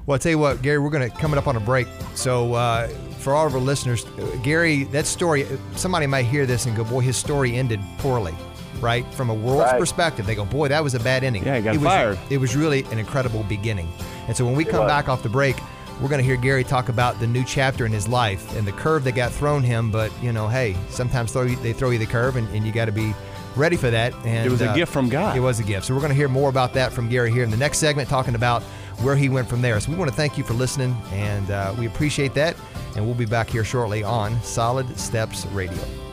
Well, 0.07 0.17
I 0.17 0.19
tell 0.19 0.31
you 0.31 0.39
what, 0.39 0.61
Gary, 0.61 0.79
we're 0.79 0.91
going 0.91 1.11
to 1.11 1.17
coming 1.17 1.39
up 1.39 1.47
on 1.47 1.57
a 1.57 1.61
break. 1.61 1.87
So 2.15 2.53
uh, 2.55 2.89
for 3.19 3.35
all 3.35 3.47
of 3.47 3.55
our 3.55 3.61
listeners, 3.61 4.05
uh, 4.05 4.37
Gary, 4.43 4.85
that 4.85 5.07
story, 5.07 5.47
somebody 5.77 6.07
might 6.07 6.27
hear 6.27 6.45
this 6.45 6.67
and 6.67 6.77
go, 6.77 6.85
"Boy, 6.85 7.01
his 7.01 7.17
story 7.17 7.57
ended 7.57 7.81
poorly." 7.99 8.35
right? 8.81 9.07
From 9.15 9.31
a 9.31 9.35
world's 9.35 9.71
Right. 9.71 9.79
perspective, 9.79 10.27
they 10.27 10.35
go, 10.35 10.45
"Boy, 10.45 10.69
that 10.69 10.83
was 10.83 10.95
a 10.95 11.01
bad 11.01 11.25
ending." 11.25 11.45
Yeah, 11.45 11.57
he 11.57 11.63
got 11.63 11.75
it 11.77 11.79
was, 11.79 11.87
fired. 11.87 12.19
It 12.29 12.39
was 12.39 12.55
really 12.55 12.83
an 12.91 12.99
incredible 12.99 13.43
beginning. 13.45 13.89
And 14.27 14.37
so 14.37 14.45
when 14.45 14.55
we 14.57 14.65
come 14.65 14.81
was. 14.81 14.91
back 14.91 15.09
off 15.09 15.23
the 15.23 15.29
break, 15.31 15.57
we're 16.01 16.09
going 16.09 16.21
to 16.21 16.25
hear 16.25 16.37
Gary 16.37 16.65
talk 16.65 16.89
about 16.89 17.19
the 17.21 17.27
new 17.27 17.45
chapter 17.45 17.87
in 17.87 17.93
his 17.93 18.09
life 18.09 18.57
and 18.57 18.67
the 18.67 18.73
curve 18.73 19.05
that 19.05 19.13
got 19.13 19.33
thrown 19.33 19.63
him. 19.63 19.91
But 19.91 20.13
you 20.23 20.33
know, 20.33 20.49
hey, 20.49 20.77
sometimes 20.91 21.33
throw 21.33 21.43
you, 21.43 21.57
they 21.57 21.73
throw 21.73 21.91
you 21.91 21.99
the 21.99 22.07
curve, 22.07 22.37
and, 22.37 22.49
and 22.55 22.67
you 22.67 22.73
got 22.73 22.87
to 22.87 22.93
be 22.93 23.15
ready 23.57 23.77
for 23.77 23.91
that. 23.91 24.15
And 24.25 24.47
It 24.47 24.51
was 24.51 24.61
a 24.61 24.71
uh, 24.71 24.75
gift 24.75 24.93
from 24.93 25.09
God. 25.09 25.37
It 25.37 25.41
was 25.41 25.61
a 25.61 25.65
gift. 25.65 25.87
So 25.87 25.95
we're 25.95 26.01
going 26.01 26.11
to 26.11 26.17
hear 26.17 26.29
more 26.29 26.49
about 26.49 26.73
that 26.75 26.93
from 26.93 27.09
Gary 27.09 27.31
here 27.31 27.45
in 27.45 27.51
the 27.51 27.57
next 27.57 27.79
segment, 27.79 28.09
talking 28.09 28.35
about 28.35 28.63
where 29.03 29.17
he 29.17 29.29
went 29.29 29.49
from 29.49 29.63
there. 29.63 29.79
So 29.81 29.91
we 29.91 29.97
want 29.97 30.11
to 30.11 30.17
thank 30.17 30.39
you 30.39 30.45
for 30.45 30.55
listening, 30.55 30.97
and 31.13 31.51
uh, 31.51 31.75
we 31.79 31.87
appreciate 31.87 32.35
that. 32.35 32.57
And 32.97 33.05
we'll 33.05 33.15
be 33.17 33.27
back 33.27 33.49
here 33.49 33.65
shortly 33.65 34.05
on 34.05 34.41
Solid 34.43 34.99
Steps 34.99 35.47
Radio. 35.47 36.04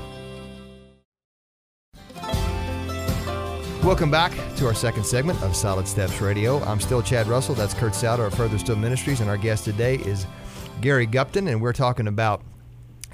Welcome 3.84 4.12
back 4.12 4.32
to 4.58 4.68
our 4.68 4.76
second 4.76 5.06
segment 5.06 5.42
of 5.42 5.56
Solid 5.56 5.88
Steps 5.88 6.22
Radio. 6.22 6.60
I'm 6.66 6.80
still 6.80 7.02
Chad 7.02 7.26
Russell. 7.26 7.56
That's 7.56 7.74
Kurt 7.74 7.96
Souter 7.96 8.26
of 8.26 8.34
Further 8.36 8.60
Still 8.60 8.76
Ministries, 8.76 9.22
and 9.22 9.30
our 9.30 9.38
guest 9.38 9.66
today 9.66 9.96
is 9.96 10.28
Gary 10.82 11.08
Gupton, 11.08 11.50
and 11.50 11.60
we're 11.60 11.74
talking 11.74 12.08
about 12.08 12.44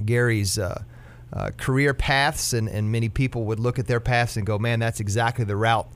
Gary's 0.04 0.60
uh, 0.60 0.84
uh, 1.32 1.52
career 1.56 1.94
paths, 1.94 2.52
and, 2.52 2.68
and 2.68 2.92
many 2.92 3.08
people 3.08 3.46
would 3.46 3.62
look 3.62 3.80
at 3.80 3.88
their 3.88 4.02
paths 4.02 4.36
and 4.36 4.46
go, 4.46 4.60
"Man, 4.60 4.80
that's 4.80 5.00
exactly 5.00 5.46
the 5.46 5.56
route 5.56 5.90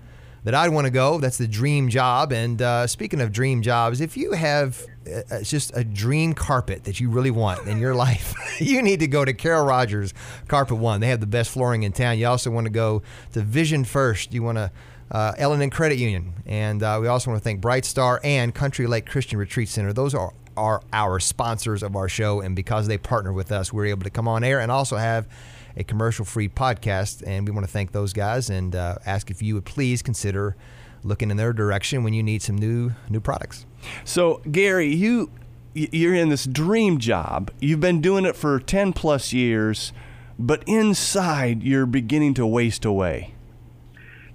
that 0.44 0.56
I'd 0.56 0.70
want 0.70 0.86
to 0.86 0.92
go. 0.92 1.20
That's 1.20 1.38
the 1.38 1.48
dream 1.48 1.90
job." 1.90 2.32
And 2.32 2.62
uh, 2.62 2.88
speaking 2.88 3.22
of 3.22 3.32
dream 3.32 3.62
jobs, 3.62 4.02
if 4.02 4.18
you 4.18 4.34
have 4.34 4.86
uh, 5.08 5.22
it's 5.32 5.50
just 5.50 5.76
a 5.76 5.84
dream 5.84 6.34
carpet 6.34 6.84
that 6.84 7.00
you 7.00 7.10
really 7.10 7.32
want 7.32 7.68
in 7.68 7.80
your 7.80 7.96
life, 7.96 8.36
you 8.60 8.82
need 8.82 9.00
to 9.00 9.08
go 9.08 9.26
to 9.26 9.34
Carol 9.34 9.66
Rogers 9.66 10.14
Carpet 10.48 10.78
One. 10.78 11.02
They 11.02 11.08
have 11.08 11.22
the 11.22 11.28
best 11.28 11.52
flooring 11.52 11.84
in 11.84 11.92
town. 11.92 12.18
You 12.18 12.28
also 12.28 12.52
want 12.52 12.66
to 12.66 12.72
go 12.72 13.02
to 13.34 13.42
Vision 13.42 13.84
First. 13.84 14.34
You 14.34 14.44
want 14.44 14.58
to 14.58 14.72
uh, 15.12 15.34
L&N 15.38 15.70
Credit 15.70 15.98
Union, 15.98 16.34
and 16.46 16.82
uh, 16.82 16.98
we 17.02 17.08
also 17.08 17.32
want 17.32 17.42
to 17.42 17.44
thank 17.44 17.60
Bright 17.62 17.84
Star 17.86 18.22
and 18.24 18.56
Country 18.56 18.88
Lake 18.88 19.06
Christian 19.06 19.40
Retreat 19.40 19.70
Center. 19.70 19.94
Those 19.94 20.14
are 20.16 20.34
are 20.58 20.82
our 20.92 21.20
sponsors 21.20 21.82
of 21.82 21.96
our 21.96 22.10
show, 22.10 22.42
and 22.42 22.56
because 22.56 22.88
they 22.88 22.98
partner 22.98 23.32
with 23.34 23.52
us, 23.52 23.72
we're 23.72 23.86
able 23.86 24.04
to 24.04 24.10
come 24.10 24.28
on 24.28 24.44
air 24.44 24.60
and 24.60 24.72
also 24.72 24.98
have 24.98 25.28
a 25.76 25.84
commercial-free 25.84 26.50
podcast. 26.50 27.24
And 27.26 27.48
we 27.48 27.54
want 27.54 27.66
to 27.66 27.72
thank 27.72 27.92
those 27.92 28.14
guys 28.14 28.50
and 28.50 28.76
uh, 28.76 28.96
ask 29.06 29.30
if 29.32 29.42
you 29.42 29.56
would 29.56 29.66
please 29.66 30.02
consider 30.02 30.56
looking 31.04 31.32
in 31.32 31.38
their 31.38 31.54
direction 31.54 32.04
when 32.04 32.14
you 32.14 32.22
need 32.24 32.42
some 32.42 32.58
new 32.58 32.92
new 33.10 33.20
products. 33.20 33.66
So, 34.04 34.42
Gary, 34.52 34.94
you 34.94 35.32
you're 35.74 36.14
in 36.14 36.30
this 36.30 36.46
dream 36.46 36.98
job. 37.00 37.52
You've 37.60 37.80
been 37.80 38.02
doing 38.02 38.26
it 38.26 38.36
for 38.36 38.60
10 38.60 38.94
plus 38.94 39.32
years, 39.32 39.94
but 40.38 40.64
inside 40.68 41.64
you're 41.64 41.86
beginning 41.86 42.34
to 42.36 42.46
waste 42.46 42.84
away. 42.86 43.34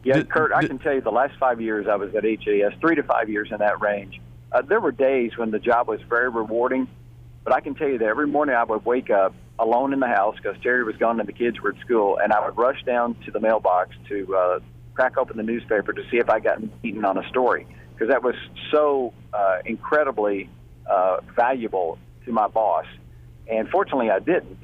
Yeah, 0.02 0.14
Did- 0.14 0.30
Kurt, 0.30 0.52
I 0.52 0.66
can 0.66 0.78
tell 0.78 0.94
you 0.94 1.00
the 1.00 1.10
last 1.10 1.34
five 1.38 1.60
years 1.60 1.86
I 1.88 1.96
was 1.96 2.14
at 2.14 2.24
HAS, 2.24 2.72
three 2.80 2.94
to 2.94 3.02
five 3.02 3.28
years 3.28 3.48
in 3.50 3.58
that 3.58 3.80
range. 3.80 4.20
Uh, 4.52 4.62
there 4.62 4.80
were 4.80 4.92
days 4.92 5.36
when 5.36 5.50
the 5.50 5.58
job 5.58 5.88
was 5.88 6.00
very 6.08 6.28
rewarding, 6.30 6.88
but 7.46 7.54
I 7.54 7.60
can 7.60 7.76
tell 7.76 7.88
you 7.88 7.98
that 7.98 8.06
every 8.06 8.26
morning 8.26 8.56
I 8.56 8.64
would 8.64 8.84
wake 8.84 9.08
up 9.08 9.32
alone 9.58 9.92
in 9.92 10.00
the 10.00 10.08
house 10.08 10.34
because 10.36 10.60
Terry 10.62 10.82
was 10.82 10.96
gone 10.96 11.20
and 11.20 11.28
the 11.28 11.32
kids 11.32 11.60
were 11.60 11.70
at 11.70 11.80
school, 11.80 12.18
and 12.20 12.32
I 12.32 12.44
would 12.44 12.58
rush 12.58 12.82
down 12.84 13.14
to 13.24 13.30
the 13.30 13.38
mailbox 13.38 13.94
to 14.08 14.36
uh, 14.36 14.58
crack 14.94 15.16
open 15.16 15.36
the 15.36 15.44
newspaper 15.44 15.92
to 15.92 16.02
see 16.10 16.16
if 16.16 16.28
I 16.28 16.40
got 16.40 16.82
beaten 16.82 17.04
on 17.04 17.16
a 17.16 17.26
story 17.28 17.68
because 17.94 18.08
that 18.08 18.24
was 18.24 18.34
so 18.72 19.14
uh, 19.32 19.58
incredibly 19.64 20.50
uh, 20.90 21.18
valuable 21.36 21.98
to 22.24 22.32
my 22.32 22.48
boss. 22.48 22.86
And 23.48 23.68
fortunately, 23.68 24.10
I 24.10 24.18
didn't 24.18 24.58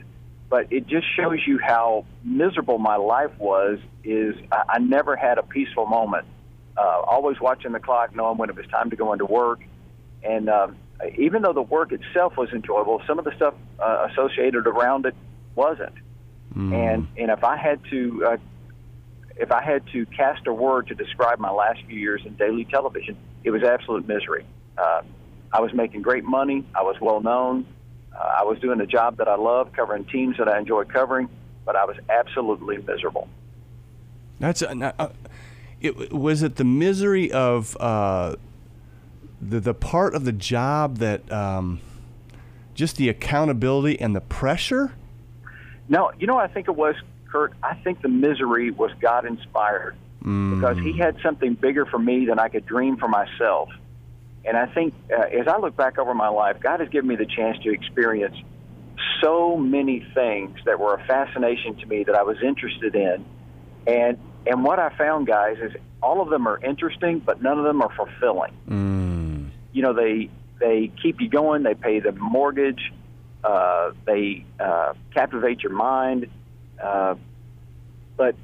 but 0.52 0.70
it 0.70 0.86
just 0.86 1.06
shows 1.16 1.38
you 1.46 1.58
how 1.58 2.04
miserable 2.22 2.76
my 2.76 2.96
life 2.96 3.30
was. 3.38 3.78
Is 4.04 4.34
I, 4.52 4.64
I 4.68 4.78
never 4.80 5.16
had 5.16 5.38
a 5.38 5.42
peaceful 5.42 5.86
moment. 5.86 6.26
Uh, 6.76 7.00
always 7.06 7.40
watching 7.40 7.72
the 7.72 7.80
clock, 7.80 8.14
knowing 8.14 8.36
when 8.36 8.50
it 8.50 8.56
was 8.56 8.66
time 8.66 8.90
to 8.90 8.96
go 8.96 9.14
into 9.14 9.24
work, 9.24 9.60
and 10.22 10.50
um, 10.50 10.76
even 11.18 11.42
though 11.42 11.52
the 11.52 11.62
work 11.62 11.92
itself 11.92 12.36
was 12.36 12.50
enjoyable, 12.50 13.02
some 13.06 13.18
of 13.18 13.24
the 13.24 13.34
stuff 13.36 13.54
uh, 13.78 14.08
associated 14.10 14.66
around 14.66 15.06
it 15.06 15.14
wasn't. 15.54 15.94
And 16.54 17.08
and 17.16 17.30
if 17.30 17.44
I 17.44 17.56
had 17.56 17.80
to. 17.90 18.26
Uh, 18.26 18.36
if 19.36 19.50
I 19.50 19.62
had 19.62 19.86
to 19.92 20.06
cast 20.06 20.46
a 20.46 20.52
word 20.52 20.88
to 20.88 20.94
describe 20.94 21.38
my 21.38 21.50
last 21.50 21.80
few 21.86 21.98
years 21.98 22.22
in 22.24 22.34
daily 22.34 22.64
television, 22.64 23.16
it 23.44 23.50
was 23.50 23.62
absolute 23.62 24.06
misery. 24.06 24.44
Uh, 24.76 25.02
I 25.52 25.60
was 25.60 25.72
making 25.72 26.02
great 26.02 26.24
money. 26.24 26.64
I 26.74 26.82
was 26.82 26.96
well 27.00 27.20
known. 27.20 27.66
Uh, 28.14 28.18
I 28.18 28.44
was 28.44 28.58
doing 28.60 28.80
a 28.80 28.86
job 28.86 29.16
that 29.18 29.28
I 29.28 29.36
loved, 29.36 29.74
covering 29.74 30.04
teams 30.04 30.36
that 30.38 30.48
I 30.48 30.58
enjoyed 30.58 30.92
covering, 30.92 31.28
but 31.64 31.76
I 31.76 31.84
was 31.84 31.96
absolutely 32.08 32.78
miserable. 32.78 33.28
That's 34.38 34.62
uh, 34.62 34.92
uh, 34.98 35.08
it. 35.80 36.12
Was 36.12 36.42
it 36.42 36.56
the 36.56 36.64
misery 36.64 37.30
of 37.30 37.76
uh, 37.80 38.36
the 39.42 39.60
the 39.60 39.74
part 39.74 40.14
of 40.14 40.24
the 40.24 40.32
job 40.32 40.98
that 40.98 41.30
um, 41.32 41.80
just 42.74 42.96
the 42.96 43.08
accountability 43.08 44.00
and 44.00 44.14
the 44.14 44.20
pressure? 44.20 44.92
No, 45.88 46.12
you 46.18 46.26
know 46.26 46.38
I 46.38 46.46
think 46.46 46.68
it 46.68 46.76
was, 46.76 46.94
Kurt? 47.30 47.52
I 47.62 47.74
think 47.74 48.02
the 48.02 48.08
misery 48.08 48.70
was 48.70 48.92
God 49.00 49.26
inspired 49.26 49.96
because 50.20 50.78
He 50.78 50.96
had 50.96 51.16
something 51.22 51.54
bigger 51.54 51.84
for 51.84 51.98
me 51.98 52.26
than 52.26 52.38
I 52.38 52.48
could 52.48 52.64
dream 52.64 52.96
for 52.96 53.08
myself. 53.08 53.68
And 54.44 54.56
I 54.56 54.66
think 54.66 54.94
uh, 55.12 55.22
as 55.22 55.48
I 55.48 55.58
look 55.58 55.76
back 55.76 55.98
over 55.98 56.14
my 56.14 56.28
life, 56.28 56.58
God 56.60 56.80
has 56.80 56.88
given 56.88 57.08
me 57.08 57.16
the 57.16 57.26
chance 57.26 57.58
to 57.64 57.72
experience 57.72 58.36
so 59.20 59.56
many 59.56 60.06
things 60.14 60.58
that 60.64 60.78
were 60.78 60.94
a 60.94 61.04
fascination 61.06 61.76
to 61.76 61.86
me 61.86 62.04
that 62.04 62.14
I 62.14 62.22
was 62.22 62.36
interested 62.42 62.94
in. 62.94 63.24
And 63.86 64.18
and 64.46 64.64
what 64.64 64.78
I 64.78 64.96
found, 64.96 65.26
guys, 65.26 65.58
is 65.60 65.72
all 66.02 66.20
of 66.20 66.28
them 66.28 66.46
are 66.48 66.58
interesting, 66.64 67.20
but 67.20 67.42
none 67.42 67.58
of 67.58 67.64
them 67.64 67.80
are 67.82 67.92
fulfilling. 67.94 68.52
You 69.82 69.88
know, 69.88 69.94
they 69.94 70.30
they 70.60 70.92
keep 71.02 71.20
you 71.20 71.28
going. 71.28 71.64
They 71.64 71.74
pay 71.74 71.98
the 71.98 72.12
mortgage. 72.12 72.92
Uh, 73.42 73.90
they 74.06 74.46
uh, 74.60 74.92
captivate 75.12 75.64
your 75.64 75.72
mind. 75.72 76.28
Uh, 76.80 77.16
but 78.16 78.36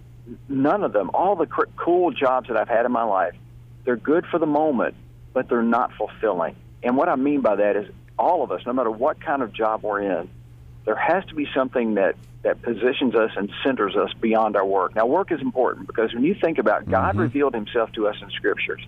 none 0.49 0.83
of 0.83 0.93
them, 0.93 1.13
all 1.15 1.37
the 1.37 1.47
cr- 1.47 1.71
cool 1.77 2.11
jobs 2.11 2.49
that 2.49 2.57
I've 2.57 2.69
had 2.69 2.87
in 2.87 2.91
my 2.91 3.05
life, 3.05 3.37
they're 3.85 3.95
good 3.95 4.27
for 4.27 4.41
the 4.41 4.47
moment, 4.47 4.97
but 5.33 5.49
they're 5.49 5.63
not 5.63 5.93
fulfilling. 5.97 6.57
And 6.83 6.97
what 6.97 7.09
I 7.09 7.15
mean 7.15 7.41
by 7.41 7.55
that 7.55 7.77
is 7.77 7.87
all 8.19 8.43
of 8.43 8.51
us, 8.51 8.63
no 8.67 8.73
matter 8.73 8.91
what 8.91 9.25
kind 9.25 9.41
of 9.41 9.53
job 9.53 9.85
we're 9.85 10.01
in, 10.01 10.29
there 10.87 10.97
has 10.97 11.25
to 11.27 11.37
be 11.37 11.47
something 11.55 11.95
that, 11.95 12.17
that 12.43 12.63
positions 12.63 13.15
us 13.15 13.31
and 13.37 13.49
centers 13.65 13.95
us 13.95 14.13
beyond 14.21 14.57
our 14.57 14.67
work. 14.67 14.97
Now, 14.97 15.07
work 15.07 15.31
is 15.31 15.41
important 15.41 15.87
because 15.87 16.13
when 16.13 16.25
you 16.25 16.35
think 16.35 16.59
about 16.59 16.91
God 16.91 17.17
revealed 17.17 17.55
himself 17.55 17.93
to 17.93 18.09
us 18.09 18.17
in 18.21 18.29
scriptures. 18.31 18.85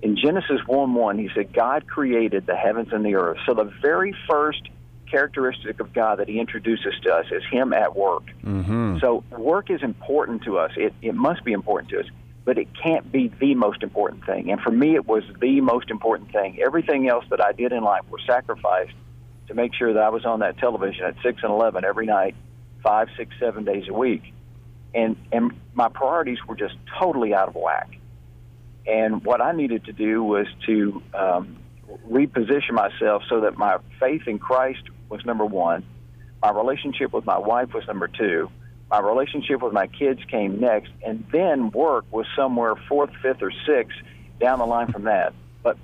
In 0.00 0.16
Genesis 0.16 0.60
1 0.66 0.94
1, 0.94 1.18
he 1.18 1.28
said, 1.34 1.52
God 1.52 1.86
created 1.88 2.46
the 2.46 2.54
heavens 2.54 2.88
and 2.92 3.04
the 3.04 3.16
earth. 3.16 3.38
So 3.46 3.54
the 3.54 3.72
very 3.82 4.14
first 4.28 4.62
characteristic 5.10 5.80
of 5.80 5.92
God 5.92 6.18
that 6.18 6.28
he 6.28 6.38
introduces 6.38 6.94
to 7.02 7.12
us 7.12 7.26
is 7.32 7.42
him 7.50 7.72
at 7.72 7.96
work. 7.96 8.24
Mm-hmm. 8.44 8.98
So 9.00 9.24
work 9.30 9.70
is 9.70 9.82
important 9.82 10.44
to 10.44 10.58
us. 10.58 10.72
It, 10.76 10.94
it 11.02 11.14
must 11.14 11.44
be 11.44 11.52
important 11.52 11.90
to 11.90 12.00
us, 12.00 12.06
but 12.44 12.58
it 12.58 12.68
can't 12.80 13.10
be 13.10 13.32
the 13.40 13.54
most 13.54 13.82
important 13.82 14.24
thing. 14.24 14.50
And 14.50 14.60
for 14.60 14.70
me, 14.70 14.94
it 14.94 15.06
was 15.06 15.24
the 15.40 15.60
most 15.60 15.90
important 15.90 16.32
thing. 16.32 16.60
Everything 16.64 17.08
else 17.08 17.24
that 17.30 17.42
I 17.42 17.52
did 17.52 17.72
in 17.72 17.82
life 17.82 18.04
was 18.10 18.20
sacrificed 18.26 18.94
to 19.48 19.54
make 19.54 19.74
sure 19.74 19.92
that 19.94 20.02
I 20.02 20.10
was 20.10 20.24
on 20.24 20.40
that 20.40 20.58
television 20.58 21.04
at 21.06 21.16
6 21.22 21.42
and 21.42 21.50
11 21.50 21.84
every 21.84 22.06
night, 22.06 22.36
five, 22.82 23.08
six, 23.16 23.34
seven 23.40 23.64
days 23.64 23.88
a 23.88 23.94
week. 23.94 24.22
And, 24.94 25.16
and 25.32 25.52
my 25.74 25.88
priorities 25.88 26.38
were 26.46 26.56
just 26.56 26.74
totally 27.00 27.34
out 27.34 27.48
of 27.48 27.54
whack. 27.54 27.97
And 28.88 29.22
what 29.24 29.42
I 29.42 29.52
needed 29.52 29.84
to 29.84 29.92
do 29.92 30.24
was 30.24 30.46
to 30.66 31.02
um, 31.12 31.58
reposition 32.10 32.72
myself 32.72 33.22
so 33.28 33.42
that 33.42 33.58
my 33.58 33.78
faith 34.00 34.22
in 34.26 34.38
Christ 34.38 34.82
was 35.10 35.24
number 35.26 35.44
one, 35.44 35.84
my 36.40 36.50
relationship 36.50 37.12
with 37.12 37.26
my 37.26 37.38
wife 37.38 37.74
was 37.74 37.86
number 37.86 38.08
two, 38.08 38.50
my 38.90 39.00
relationship 39.00 39.60
with 39.62 39.74
my 39.74 39.86
kids 39.86 40.20
came 40.30 40.60
next, 40.60 40.90
and 41.04 41.26
then 41.30 41.70
work 41.70 42.06
was 42.10 42.26
somewhere 42.34 42.74
fourth, 42.88 43.10
fifth, 43.20 43.42
or 43.42 43.52
sixth 43.66 43.98
down 44.40 44.58
the 44.60 44.66
line 44.66 44.90
from 44.90 45.04
that. 45.04 45.34
But 45.62 45.76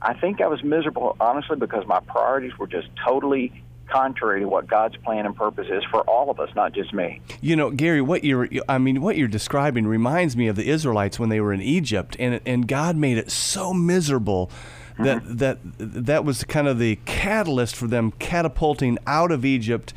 I 0.00 0.14
think 0.14 0.40
I 0.40 0.46
was 0.46 0.62
miserable, 0.62 1.16
honestly, 1.18 1.56
because 1.56 1.84
my 1.86 1.98
priorities 2.00 2.56
were 2.56 2.68
just 2.68 2.88
totally 3.04 3.64
contrary 3.88 4.40
to 4.40 4.48
what 4.48 4.66
God's 4.66 4.96
plan 4.96 5.26
and 5.26 5.36
purpose 5.36 5.68
is 5.70 5.82
for 5.90 6.02
all 6.02 6.30
of 6.30 6.40
us, 6.40 6.50
not 6.54 6.72
just 6.72 6.92
me. 6.92 7.20
You 7.40 7.56
know, 7.56 7.70
Gary, 7.70 8.00
what 8.00 8.24
you're 8.24 8.48
I 8.68 8.78
mean, 8.78 9.00
what 9.00 9.16
you're 9.16 9.28
describing 9.28 9.86
reminds 9.86 10.36
me 10.36 10.48
of 10.48 10.56
the 10.56 10.68
Israelites 10.68 11.18
when 11.18 11.28
they 11.28 11.40
were 11.40 11.52
in 11.52 11.62
Egypt 11.62 12.16
and 12.18 12.40
and 12.46 12.66
God 12.66 12.96
made 12.96 13.18
it 13.18 13.30
so 13.30 13.72
miserable 13.72 14.50
that 14.98 15.38
that 15.38 15.58
that 15.78 16.24
was 16.24 16.44
kind 16.44 16.68
of 16.68 16.78
the 16.78 16.96
catalyst 17.04 17.76
for 17.76 17.86
them 17.86 18.12
catapulting 18.12 18.98
out 19.06 19.32
of 19.32 19.44
Egypt 19.44 19.92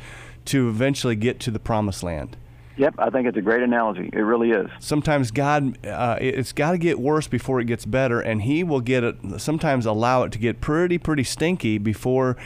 to 0.46 0.68
eventually 0.68 1.16
get 1.16 1.40
to 1.40 1.50
the 1.50 1.58
promised 1.58 2.02
land. 2.02 2.36
Yep, 2.78 2.94
I 2.98 3.10
think 3.10 3.26
it's 3.26 3.36
a 3.36 3.42
great 3.42 3.62
analogy. 3.62 4.08
It 4.12 4.20
really 4.20 4.52
is. 4.52 4.70
Sometimes 4.78 5.32
God, 5.32 5.84
uh, 5.84 6.16
it's 6.20 6.52
got 6.52 6.70
to 6.72 6.78
get 6.78 7.00
worse 7.00 7.26
before 7.26 7.60
it 7.60 7.64
gets 7.64 7.84
better, 7.84 8.20
and 8.20 8.42
He 8.42 8.62
will 8.62 8.80
get 8.80 9.02
it. 9.02 9.16
Sometimes 9.38 9.84
allow 9.84 10.22
it 10.22 10.32
to 10.32 10.38
get 10.38 10.60
pretty, 10.60 10.96
pretty 10.96 11.24
stinky 11.24 11.78
before 11.78 12.36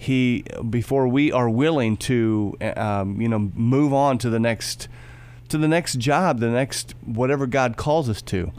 He, 0.00 0.44
before 0.70 1.08
we 1.08 1.32
are 1.32 1.50
willing 1.50 1.96
to, 1.96 2.56
um, 2.76 3.20
you 3.20 3.28
know, 3.28 3.50
move 3.52 3.92
on 3.92 4.16
to 4.18 4.30
the 4.30 4.38
next, 4.38 4.86
to 5.48 5.58
the 5.58 5.66
next 5.66 5.98
job, 5.98 6.38
the 6.38 6.50
next 6.50 6.94
whatever 7.04 7.48
God 7.48 7.76
calls 7.76 8.08
us 8.08 8.22
to. 8.22 8.52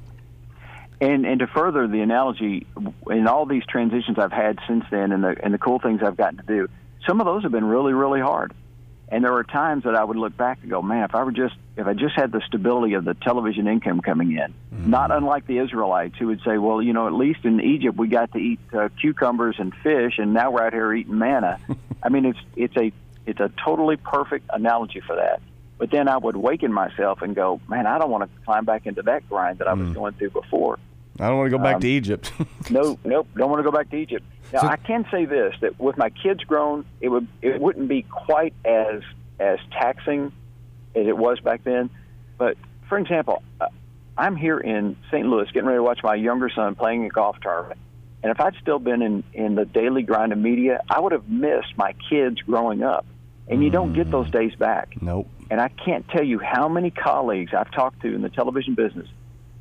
And 0.99 1.25
and 1.25 1.39
to 1.39 1.47
further 1.47 1.87
the 1.87 2.01
analogy, 2.01 2.67
in 3.09 3.25
all 3.25 3.45
these 3.45 3.65
transitions 3.65 4.19
I've 4.19 4.33
had 4.33 4.59
since 4.67 4.83
then, 4.91 5.13
and 5.13 5.23
the 5.23 5.37
and 5.41 5.53
the 5.53 5.57
cool 5.57 5.79
things 5.79 6.01
I've 6.03 6.17
gotten 6.17 6.39
to 6.39 6.45
do, 6.45 6.67
some 7.07 7.21
of 7.21 7.25
those 7.25 7.43
have 7.43 7.53
been 7.53 7.63
really 7.63 7.93
really 7.93 8.19
hard. 8.19 8.53
And 9.07 9.23
there 9.23 9.31
were 9.31 9.45
times 9.45 9.85
that 9.85 9.95
I 9.95 10.03
would 10.03 10.17
look 10.17 10.35
back 10.35 10.59
and 10.61 10.69
go, 10.69 10.81
man, 10.81 11.05
if 11.05 11.15
I 11.15 11.23
were 11.23 11.31
just 11.31 11.55
if 11.79 11.87
I 11.87 11.93
just 11.93 12.13
had 12.13 12.33
the 12.33 12.41
stability 12.45 12.93
of 12.93 13.05
the 13.05 13.13
television 13.13 13.65
income 13.65 14.01
coming 14.01 14.31
in, 14.33 14.53
mm-hmm. 14.73 14.89
not 14.89 15.11
unlike 15.11 15.47
the 15.47 15.59
Israelites 15.59 16.15
who 16.19 16.27
would 16.27 16.41
say, 16.45 16.57
well, 16.57 16.81
you 16.81 16.91
know, 16.91 17.07
at 17.07 17.13
least 17.13 17.45
in 17.45 17.61
Egypt 17.61 17.97
we 17.97 18.09
got 18.09 18.33
to 18.33 18.37
eat 18.37 18.59
uh, 18.73 18.89
cucumbers 18.99 19.55
and 19.59 19.73
fish, 19.81 20.15
and 20.17 20.33
now 20.33 20.51
we're 20.51 20.61
out 20.61 20.73
here 20.73 20.93
eating 20.93 21.17
manna. 21.17 21.57
I 22.03 22.09
mean, 22.09 22.25
it's 22.25 22.39
it's 22.57 22.75
a 22.75 22.91
it's 23.25 23.39
a 23.39 23.49
totally 23.63 23.95
perfect 23.95 24.49
analogy 24.51 24.99
for 24.99 25.15
that. 25.15 25.41
But 25.77 25.91
then 25.91 26.09
I 26.09 26.17
would 26.17 26.35
waken 26.35 26.73
myself 26.73 27.21
and 27.21 27.33
go, 27.33 27.61
man, 27.69 27.87
I 27.87 27.97
don't 27.97 28.09
want 28.09 28.29
to 28.29 28.41
climb 28.43 28.65
back 28.65 28.85
into 28.85 29.01
that 29.03 29.29
grind 29.29 29.59
that 29.59 29.69
I 29.69 29.73
was 29.73 29.87
mm. 29.87 29.93
going 29.93 30.13
through 30.15 30.31
before. 30.31 30.77
I 31.17 31.27
don't 31.29 31.37
want 31.37 31.49
to 31.49 31.57
go 31.57 31.63
back 31.63 31.75
um, 31.75 31.81
to 31.81 31.87
Egypt. 31.87 32.33
no, 32.69 32.99
nope, 33.05 33.27
don't 33.37 33.49
want 33.49 33.59
to 33.59 33.63
go 33.63 33.71
back 33.71 33.89
to 33.91 33.95
Egypt. 33.95 34.25
Now 34.51 34.61
so, 34.61 34.67
I 34.67 34.75
can 34.75 35.05
say 35.09 35.23
this: 35.23 35.55
that 35.61 35.79
with 35.79 35.97
my 35.97 36.09
kids 36.09 36.43
grown, 36.43 36.83
it 36.99 37.07
would 37.07 37.27
it 37.41 37.61
wouldn't 37.61 37.87
be 37.87 38.01
quite 38.01 38.53
as 38.65 39.01
as 39.39 39.59
taxing 39.71 40.33
as 40.95 41.07
it 41.07 41.17
was 41.17 41.39
back 41.39 41.63
then. 41.63 41.89
But 42.37 42.57
for 42.87 42.97
example, 42.97 43.43
uh, 43.59 43.67
I'm 44.17 44.35
here 44.35 44.59
in 44.59 44.97
St. 45.11 45.25
Louis 45.25 45.47
getting 45.53 45.67
ready 45.67 45.77
to 45.77 45.83
watch 45.83 45.99
my 46.03 46.15
younger 46.15 46.49
son 46.49 46.75
playing 46.75 47.05
a 47.05 47.09
golf 47.09 47.37
tournament. 47.41 47.79
And 48.21 48.31
if 48.31 48.41
I'd 48.41 48.55
still 48.61 48.79
been 48.79 49.01
in, 49.01 49.23
in 49.33 49.55
the 49.55 49.65
daily 49.65 50.03
grind 50.03 50.33
of 50.33 50.37
media, 50.39 50.81
I 50.89 50.99
would 50.99 51.13
have 51.13 51.29
missed 51.29 51.77
my 51.77 51.95
kids 52.09 52.41
growing 52.41 52.83
up. 52.83 53.05
And 53.47 53.63
you 53.63 53.69
don't 53.69 53.93
get 53.93 54.11
those 54.11 54.29
days 54.29 54.53
back. 54.55 55.01
Nope. 55.01 55.27
And 55.49 55.59
I 55.59 55.69
can't 55.69 56.07
tell 56.09 56.23
you 56.23 56.37
how 56.37 56.67
many 56.67 56.91
colleagues 56.91 57.53
I've 57.53 57.71
talked 57.71 58.01
to 58.01 58.13
in 58.13 58.21
the 58.21 58.29
television 58.29 58.75
business 58.75 59.07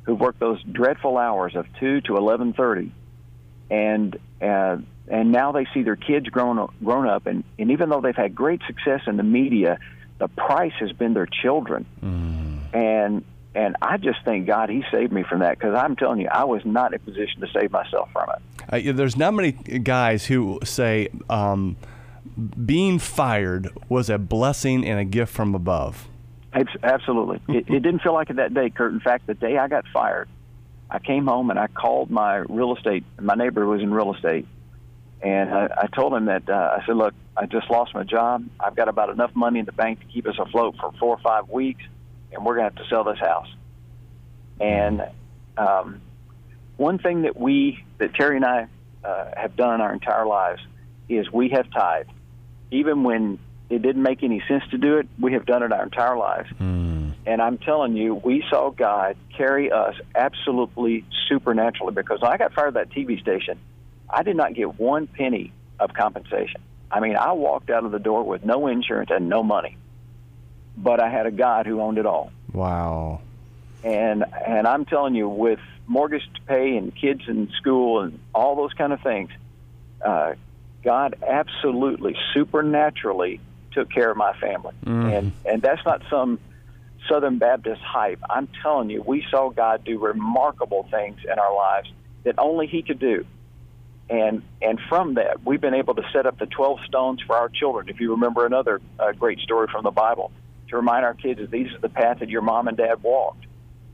who've 0.03 0.19
worked 0.19 0.39
those 0.39 0.61
dreadful 0.63 1.17
hours 1.17 1.55
of 1.55 1.65
two 1.79 2.01
to 2.01 2.17
eleven 2.17 2.53
thirty, 2.53 2.91
and 3.71 4.15
uh, 4.41 4.77
and 5.07 5.31
now 5.31 5.51
they 5.51 5.65
see 5.73 5.81
their 5.81 5.95
kids 5.95 6.27
grown 6.29 6.67
grown 6.83 7.07
up, 7.07 7.25
and 7.25 7.43
and 7.57 7.71
even 7.71 7.89
though 7.89 8.01
they've 8.01 8.15
had 8.15 8.35
great 8.35 8.61
success 8.67 9.01
in 9.07 9.17
the 9.17 9.23
media, 9.23 9.79
the 10.19 10.27
price 10.27 10.73
has 10.79 10.91
been 10.91 11.13
their 11.13 11.25
children, 11.25 11.85
mm. 12.03 12.75
and 12.75 13.23
and 13.55 13.75
I 13.81 13.97
just 13.97 14.19
thank 14.23 14.45
God 14.45 14.69
He 14.69 14.83
saved 14.91 15.11
me 15.11 15.23
from 15.23 15.39
that 15.39 15.57
because 15.57 15.75
I'm 15.75 15.95
telling 15.95 16.21
you, 16.21 16.27
I 16.31 16.43
was 16.43 16.61
not 16.65 16.93
in 16.93 16.95
a 16.95 16.99
position 16.99 17.41
to 17.41 17.47
save 17.53 17.71
myself 17.71 18.09
from 18.11 18.29
it. 18.29 18.89
Uh, 18.89 18.93
there's 18.93 19.17
not 19.17 19.33
many 19.33 19.51
guys 19.51 20.25
who 20.25 20.59
say 20.63 21.09
um, 21.29 21.75
being 22.65 22.99
fired 22.99 23.69
was 23.89 24.09
a 24.09 24.17
blessing 24.17 24.85
and 24.85 24.99
a 24.99 25.05
gift 25.05 25.33
from 25.33 25.55
above. 25.55 26.07
It's 26.53 26.71
absolutely. 26.83 27.41
it, 27.55 27.69
it 27.69 27.79
didn't 27.79 28.01
feel 28.01 28.13
like 28.13 28.29
it 28.29 28.35
that 28.35 28.53
day, 28.53 28.69
Kurt. 28.69 28.93
In 28.93 28.99
fact, 28.99 29.27
the 29.27 29.33
day 29.33 29.57
I 29.57 29.67
got 29.67 29.85
fired, 29.91 30.29
I 30.89 30.99
came 30.99 31.27
home 31.27 31.49
and 31.49 31.59
I 31.59 31.67
called 31.67 32.09
my 32.09 32.37
real 32.37 32.75
estate. 32.75 33.03
My 33.19 33.35
neighbor 33.35 33.65
was 33.65 33.81
in 33.81 33.93
real 33.93 34.13
estate, 34.13 34.47
and 35.21 35.53
I, 35.53 35.69
I 35.83 35.87
told 35.87 36.13
him 36.13 36.25
that 36.25 36.49
uh, 36.49 36.77
I 36.79 36.85
said, 36.85 36.95
"Look, 36.95 37.13
I 37.35 37.45
just 37.45 37.69
lost 37.69 37.93
my 37.93 38.03
job. 38.03 38.45
I've 38.59 38.75
got 38.75 38.87
about 38.87 39.09
enough 39.09 39.35
money 39.35 39.59
in 39.59 39.65
the 39.65 39.71
bank 39.71 39.99
to 39.99 40.05
keep 40.05 40.27
us 40.27 40.35
afloat 40.39 40.75
for 40.79 40.91
four 40.99 41.15
or 41.15 41.21
five 41.21 41.49
weeks, 41.49 41.83
and 42.31 42.45
we're 42.45 42.55
going 42.55 42.69
to 42.69 42.75
have 42.75 42.83
to 42.83 42.89
sell 42.89 43.03
this 43.03 43.19
house." 43.19 43.47
And 44.59 45.03
um, 45.57 46.01
one 46.77 46.99
thing 46.99 47.23
that 47.23 47.37
we, 47.37 47.83
that 47.97 48.13
Terry 48.15 48.37
and 48.37 48.45
I, 48.45 48.67
uh, 49.03 49.31
have 49.35 49.55
done 49.55 49.81
our 49.81 49.93
entire 49.93 50.25
lives 50.25 50.61
is 51.07 51.31
we 51.31 51.49
have 51.49 51.71
tithed, 51.71 52.11
even 52.71 53.03
when 53.03 53.39
it 53.69 53.81
didn't 53.81 54.01
make 54.01 54.23
any 54.23 54.43
sense 54.47 54.63
to 54.71 54.77
do 54.77 54.97
it. 54.97 55.07
We 55.19 55.33
have 55.33 55.45
done 55.45 55.63
it 55.63 55.71
our 55.71 55.83
entire 55.83 56.17
lives. 56.17 56.49
Mm. 56.59 57.13
And 57.25 57.41
I'm 57.41 57.57
telling 57.59 57.95
you, 57.95 58.15
we 58.15 58.43
saw 58.49 58.71
God 58.71 59.15
carry 59.37 59.71
us 59.71 59.95
absolutely 60.15 61.05
supernaturally 61.27 61.93
because 61.93 62.19
I 62.23 62.37
got 62.37 62.53
fired 62.53 62.75
at 62.75 62.89
that 62.89 62.89
TV 62.89 63.21
station, 63.21 63.59
I 64.09 64.23
did 64.23 64.35
not 64.35 64.53
get 64.53 64.79
one 64.79 65.07
penny 65.07 65.53
of 65.79 65.93
compensation. 65.93 66.61
I 66.91 66.99
mean, 66.99 67.15
I 67.15 67.33
walked 67.33 67.69
out 67.69 67.85
of 67.85 67.91
the 67.91 67.99
door 67.99 68.23
with 68.23 68.43
no 68.43 68.67
insurance 68.67 69.11
and 69.13 69.29
no 69.29 69.43
money, 69.43 69.77
but 70.75 70.99
I 70.99 71.09
had 71.09 71.25
a 71.25 71.31
God 71.31 71.67
who 71.67 71.81
owned 71.81 71.97
it 71.97 72.05
all. 72.05 72.31
Wow. 72.51 73.21
And 73.83 74.25
and 74.45 74.67
I'm 74.67 74.85
telling 74.85 75.15
you, 75.15 75.29
with 75.29 75.59
mortgage 75.87 76.23
to 76.33 76.41
pay 76.41 76.75
and 76.75 76.95
kids 76.95 77.21
in 77.27 77.49
school 77.57 78.01
and 78.01 78.19
all 78.33 78.55
those 78.55 78.73
kind 78.73 78.91
of 78.91 79.01
things, 79.01 79.29
uh, 80.03 80.33
God 80.83 81.15
absolutely 81.25 82.15
supernaturally 82.33 83.39
took 83.71 83.91
care 83.91 84.09
of 84.09 84.17
my 84.17 84.33
family, 84.39 84.73
mm. 84.83 85.17
and 85.17 85.31
and 85.45 85.61
that's 85.61 85.85
not 85.85 86.01
some 86.09 86.39
Southern 87.07 87.37
Baptist 87.37 87.81
hype. 87.81 88.19
I'm 88.29 88.49
telling 88.61 88.89
you, 88.89 89.01
we 89.01 89.25
saw 89.29 89.49
God 89.49 89.85
do 89.85 89.99
remarkable 89.99 90.87
things 90.91 91.19
in 91.23 91.39
our 91.39 91.55
lives 91.55 91.89
that 92.23 92.35
only 92.37 92.67
He 92.67 92.81
could 92.81 92.99
do 92.99 93.25
and 94.09 94.41
and 94.61 94.79
from 94.89 95.15
that 95.15 95.45
we've 95.45 95.61
been 95.61 95.73
able 95.73 95.95
to 95.95 96.03
set 96.11 96.25
up 96.25 96.39
the 96.39 96.47
12 96.47 96.79
stones 96.87 97.21
for 97.25 97.35
our 97.35 97.49
children. 97.49 97.89
If 97.89 97.99
you 97.99 98.11
remember 98.11 98.45
another 98.45 98.81
uh, 98.99 99.11
great 99.13 99.39
story 99.39 99.67
from 99.71 99.83
the 99.83 99.91
bible 99.91 100.31
to 100.69 100.77
remind 100.77 101.05
our 101.05 101.13
kids 101.13 101.39
that 101.39 101.51
these 101.51 101.71
are 101.73 101.79
the 101.79 101.89
path 101.89 102.19
that 102.19 102.29
your 102.29 102.41
mom 102.41 102.67
and 102.67 102.77
dad 102.77 103.03
walked. 103.03 103.45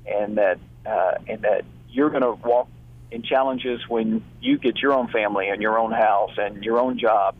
And 0.06 0.38
that 0.38 0.60
uh, 0.86 1.16
and 1.28 1.42
that 1.42 1.66
you're 1.90 2.12
going 2.12 2.22
to 2.22 2.34
walk 2.34 2.68
in 3.12 3.24
challenges 3.24 3.82
when 3.88 4.24
you 4.40 4.60
get 4.60 4.78
your 4.78 4.94
own 4.94 5.08
family 5.08 5.50
and 5.50 5.62
your 5.62 5.80
own 5.80 5.92
house 5.92 6.34
and 6.38 6.64
your 6.64 6.80
own 6.80 7.00
job. 7.00 7.36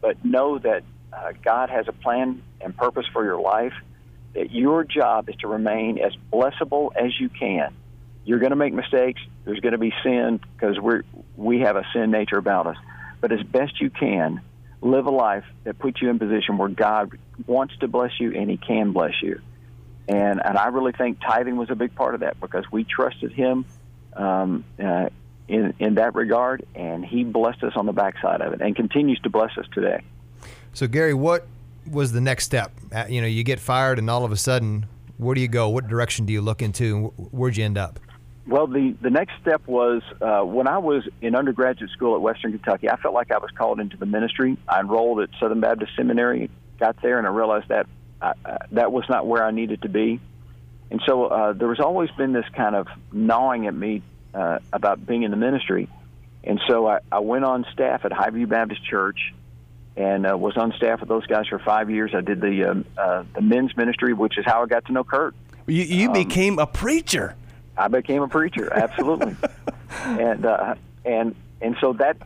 But 0.00 0.22
know 0.24 0.58
that 0.58 0.82
uh, 1.12 1.32
god 1.42 1.70
has 1.70 1.88
a 1.88 1.92
plan 1.92 2.42
and 2.60 2.76
purpose 2.76 3.06
for 3.12 3.24
your 3.24 3.40
life 3.40 3.72
that 4.34 4.52
your 4.52 4.84
job 4.84 5.28
is 5.30 5.36
to 5.36 5.48
remain 5.48 5.98
as 5.98 6.12
blessable 6.30 6.90
as 6.94 7.18
you 7.18 7.30
can. 7.30 7.74
You're 8.24 8.38
going 8.38 8.50
to 8.50 8.56
make 8.56 8.74
mistakes. 8.74 9.20
There's 9.44 9.60
going 9.60 9.72
to 9.72 9.78
be 9.78 9.92
sin 10.02 10.40
because 10.54 10.78
we're 10.78 11.02
we 11.38 11.60
have 11.60 11.76
a 11.76 11.84
sin 11.92 12.10
nature 12.10 12.36
about 12.36 12.66
us. 12.66 12.76
But 13.20 13.32
as 13.32 13.42
best 13.42 13.80
you 13.80 13.90
can, 13.90 14.42
live 14.82 15.06
a 15.06 15.10
life 15.10 15.44
that 15.64 15.78
puts 15.78 16.02
you 16.02 16.10
in 16.10 16.18
position 16.18 16.58
where 16.58 16.68
God 16.68 17.18
wants 17.46 17.76
to 17.78 17.88
bless 17.88 18.12
you 18.20 18.34
and 18.34 18.50
He 18.50 18.56
can 18.56 18.92
bless 18.92 19.14
you. 19.22 19.40
And 20.08 20.40
and 20.44 20.58
I 20.58 20.68
really 20.68 20.92
think 20.92 21.20
tithing 21.20 21.56
was 21.56 21.70
a 21.70 21.74
big 21.74 21.94
part 21.94 22.14
of 22.14 22.20
that 22.20 22.40
because 22.40 22.64
we 22.70 22.84
trusted 22.84 23.32
Him 23.32 23.66
um, 24.14 24.64
uh, 24.82 25.10
in 25.46 25.74
in 25.78 25.94
that 25.94 26.14
regard, 26.14 26.64
and 26.74 27.04
He 27.04 27.24
blessed 27.24 27.62
us 27.62 27.74
on 27.76 27.86
the 27.86 27.92
backside 27.92 28.40
of 28.40 28.52
it, 28.52 28.60
and 28.60 28.74
continues 28.74 29.20
to 29.20 29.30
bless 29.30 29.56
us 29.58 29.66
today. 29.72 30.02
So 30.72 30.86
Gary, 30.86 31.14
what 31.14 31.46
was 31.90 32.12
the 32.12 32.20
next 32.20 32.44
step? 32.44 32.72
Uh, 32.92 33.04
you 33.08 33.20
know, 33.20 33.26
you 33.26 33.44
get 33.44 33.60
fired, 33.60 33.98
and 33.98 34.08
all 34.08 34.24
of 34.24 34.32
a 34.32 34.36
sudden, 34.36 34.86
where 35.18 35.34
do 35.34 35.40
you 35.40 35.48
go? 35.48 35.68
What 35.68 35.88
direction 35.88 36.24
do 36.24 36.32
you 36.32 36.40
look 36.40 36.62
into? 36.62 37.08
Where'd 37.16 37.56
you 37.56 37.64
end 37.64 37.76
up? 37.76 38.00
Well, 38.48 38.66
the, 38.66 38.96
the 39.02 39.10
next 39.10 39.34
step 39.42 39.66
was 39.66 40.02
uh, 40.22 40.40
when 40.40 40.66
I 40.66 40.78
was 40.78 41.06
in 41.20 41.34
undergraduate 41.34 41.90
school 41.90 42.14
at 42.14 42.22
Western 42.22 42.52
Kentucky, 42.52 42.88
I 42.88 42.96
felt 42.96 43.12
like 43.12 43.30
I 43.30 43.36
was 43.36 43.50
called 43.50 43.78
into 43.78 43.98
the 43.98 44.06
ministry. 44.06 44.56
I 44.66 44.80
enrolled 44.80 45.20
at 45.20 45.28
Southern 45.38 45.60
Baptist 45.60 45.92
Seminary, 45.94 46.50
got 46.80 47.00
there, 47.02 47.18
and 47.18 47.26
I 47.26 47.30
realized 47.30 47.68
that 47.68 47.86
I, 48.22 48.32
uh, 48.46 48.58
that 48.72 48.90
was 48.90 49.04
not 49.10 49.26
where 49.26 49.44
I 49.44 49.50
needed 49.50 49.82
to 49.82 49.90
be. 49.90 50.18
And 50.90 51.02
so 51.04 51.26
uh, 51.26 51.52
there 51.52 51.68
was 51.68 51.78
always 51.78 52.10
been 52.12 52.32
this 52.32 52.46
kind 52.54 52.74
of 52.74 52.88
gnawing 53.12 53.66
at 53.66 53.74
me 53.74 54.02
uh, 54.32 54.60
about 54.72 55.06
being 55.06 55.24
in 55.24 55.30
the 55.30 55.36
ministry. 55.36 55.86
And 56.42 56.58
so 56.66 56.86
I, 56.86 57.00
I 57.12 57.18
went 57.18 57.44
on 57.44 57.66
staff 57.74 58.06
at 58.06 58.12
Highview 58.12 58.48
Baptist 58.48 58.82
Church 58.82 59.34
and 59.94 60.26
uh, 60.26 60.38
was 60.38 60.56
on 60.56 60.72
staff 60.72 61.00
with 61.00 61.10
those 61.10 61.26
guys 61.26 61.48
for 61.48 61.58
five 61.58 61.90
years. 61.90 62.12
I 62.14 62.22
did 62.22 62.40
the, 62.40 62.70
um, 62.70 62.86
uh, 62.96 63.24
the 63.34 63.42
men's 63.42 63.76
ministry, 63.76 64.14
which 64.14 64.38
is 64.38 64.46
how 64.46 64.62
I 64.62 64.66
got 64.66 64.86
to 64.86 64.92
know 64.92 65.04
Kurt. 65.04 65.34
You, 65.66 65.82
you 65.82 66.06
um, 66.06 66.14
became 66.14 66.58
a 66.58 66.66
preacher. 66.66 67.34
I 67.78 67.88
became 67.88 68.22
a 68.22 68.28
preacher, 68.28 68.72
absolutely, 68.72 69.36
and 70.02 70.44
uh, 70.44 70.74
and 71.04 71.34
and 71.60 71.76
so 71.80 71.92
that 71.94 72.16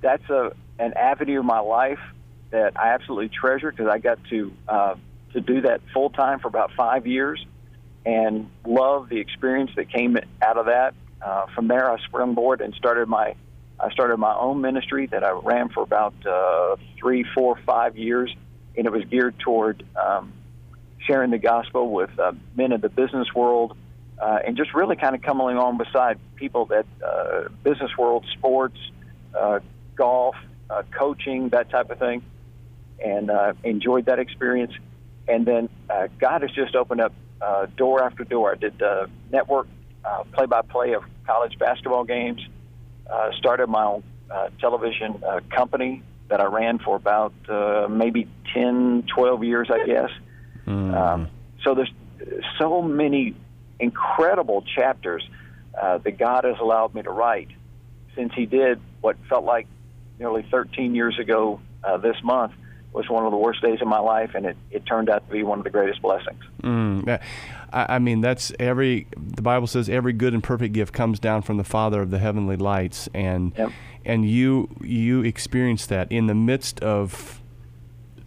that's 0.00 0.28
a 0.30 0.52
an 0.78 0.94
avenue 0.94 1.40
of 1.40 1.44
my 1.44 1.60
life 1.60 2.00
that 2.50 2.78
I 2.78 2.94
absolutely 2.94 3.28
treasure 3.28 3.70
because 3.70 3.88
I 3.88 3.98
got 3.98 4.18
to 4.30 4.52
uh, 4.68 4.94
to 5.34 5.40
do 5.40 5.60
that 5.62 5.82
full 5.92 6.10
time 6.10 6.40
for 6.40 6.48
about 6.48 6.72
five 6.76 7.06
years, 7.06 7.44
and 8.06 8.50
love 8.66 9.10
the 9.10 9.18
experience 9.18 9.70
that 9.76 9.92
came 9.92 10.16
out 10.40 10.56
of 10.56 10.66
that. 10.66 10.94
Uh, 11.20 11.46
from 11.54 11.68
there, 11.68 11.90
I 11.90 11.98
sprung 12.04 12.34
board 12.34 12.60
and 12.60 12.74
started 12.74 13.06
my 13.06 13.34
I 13.78 13.90
started 13.90 14.16
my 14.16 14.34
own 14.34 14.62
ministry 14.62 15.06
that 15.08 15.22
I 15.22 15.32
ran 15.32 15.68
for 15.68 15.82
about 15.82 16.14
uh, 16.26 16.76
three, 16.98 17.24
four, 17.34 17.58
five 17.66 17.98
years, 17.98 18.34
and 18.76 18.86
it 18.86 18.90
was 18.90 19.04
geared 19.04 19.38
toward 19.38 19.84
um, 19.94 20.32
sharing 21.06 21.30
the 21.30 21.38
gospel 21.38 21.90
with 21.90 22.18
uh, 22.18 22.32
men 22.54 22.72
in 22.72 22.80
the 22.80 22.88
business 22.88 23.28
world 23.34 23.76
uh, 24.18 24.38
and 24.46 24.56
just 24.56 24.74
really 24.74 24.96
kind 24.96 25.14
of 25.14 25.22
coming 25.22 25.56
along 25.56 25.78
beside 25.78 26.18
people 26.36 26.66
that 26.66 26.86
uh, 27.04 27.48
business 27.62 27.90
world, 27.98 28.24
sports, 28.32 28.78
uh, 29.38 29.60
golf, 29.94 30.34
uh, 30.70 30.82
coaching, 30.96 31.48
that 31.50 31.70
type 31.70 31.90
of 31.90 31.98
thing, 31.98 32.22
and 33.04 33.30
uh, 33.30 33.52
enjoyed 33.62 34.06
that 34.06 34.18
experience. 34.18 34.72
And 35.28 35.46
then 35.46 35.68
uh, 35.90 36.08
God 36.18 36.42
has 36.42 36.50
just 36.52 36.74
opened 36.74 37.00
up 37.00 37.12
uh, 37.40 37.66
door 37.76 38.02
after 38.02 38.24
door. 38.24 38.52
I 38.52 38.56
did 38.56 38.80
uh, 38.80 39.06
network 39.30 39.68
uh, 40.04 40.24
play-by-play 40.32 40.94
of 40.94 41.04
college 41.26 41.58
basketball 41.58 42.04
games. 42.04 42.40
Uh, 43.10 43.30
started 43.38 43.68
my 43.68 43.84
own 43.84 44.02
uh, 44.30 44.48
television 44.60 45.22
uh, 45.26 45.40
company 45.54 46.02
that 46.28 46.40
I 46.40 46.46
ran 46.46 46.78
for 46.78 46.96
about 46.96 47.34
uh, 47.48 47.86
maybe 47.88 48.28
10, 48.52 49.04
12 49.14 49.44
years, 49.44 49.68
I 49.70 49.86
guess. 49.86 50.10
Mm. 50.66 50.94
Um, 50.94 51.28
so 51.62 51.74
there's 51.74 51.92
so 52.58 52.82
many 52.82 53.36
incredible 53.80 54.62
chapters 54.74 55.28
uh, 55.80 55.98
that 55.98 56.18
God 56.18 56.44
has 56.44 56.56
allowed 56.60 56.94
me 56.94 57.02
to 57.02 57.10
write 57.10 57.48
since 58.14 58.32
He 58.34 58.46
did 58.46 58.80
what 59.00 59.16
felt 59.28 59.44
like 59.44 59.66
nearly 60.18 60.46
13 60.50 60.94
years 60.94 61.18
ago 61.18 61.60
uh, 61.84 61.98
this 61.98 62.16
month 62.22 62.52
was 62.92 63.10
one 63.10 63.26
of 63.26 63.30
the 63.30 63.36
worst 63.36 63.60
days 63.60 63.82
of 63.82 63.86
my 63.88 63.98
life, 63.98 64.30
and 64.34 64.46
it, 64.46 64.56
it 64.70 64.86
turned 64.86 65.10
out 65.10 65.26
to 65.26 65.32
be 65.32 65.42
one 65.42 65.58
of 65.58 65.64
the 65.64 65.70
greatest 65.70 66.00
blessings. 66.00 66.42
Mm, 66.62 67.20
I, 67.70 67.96
I 67.96 67.98
mean, 67.98 68.22
that's 68.22 68.50
every. 68.58 69.06
The 69.16 69.42
Bible 69.42 69.66
says 69.66 69.90
every 69.90 70.14
good 70.14 70.32
and 70.32 70.42
perfect 70.42 70.72
gift 70.72 70.94
comes 70.94 71.18
down 71.18 71.42
from 71.42 71.58
the 71.58 71.64
Father 71.64 72.00
of 72.00 72.10
the 72.10 72.18
heavenly 72.18 72.56
lights, 72.56 73.06
and 73.12 73.52
Yep. 73.58 73.70
and 74.06 74.28
you 74.28 74.70
you 74.80 75.22
experienced 75.22 75.90
that 75.90 76.10
in 76.10 76.26
the 76.26 76.34
midst 76.34 76.80
of 76.80 77.42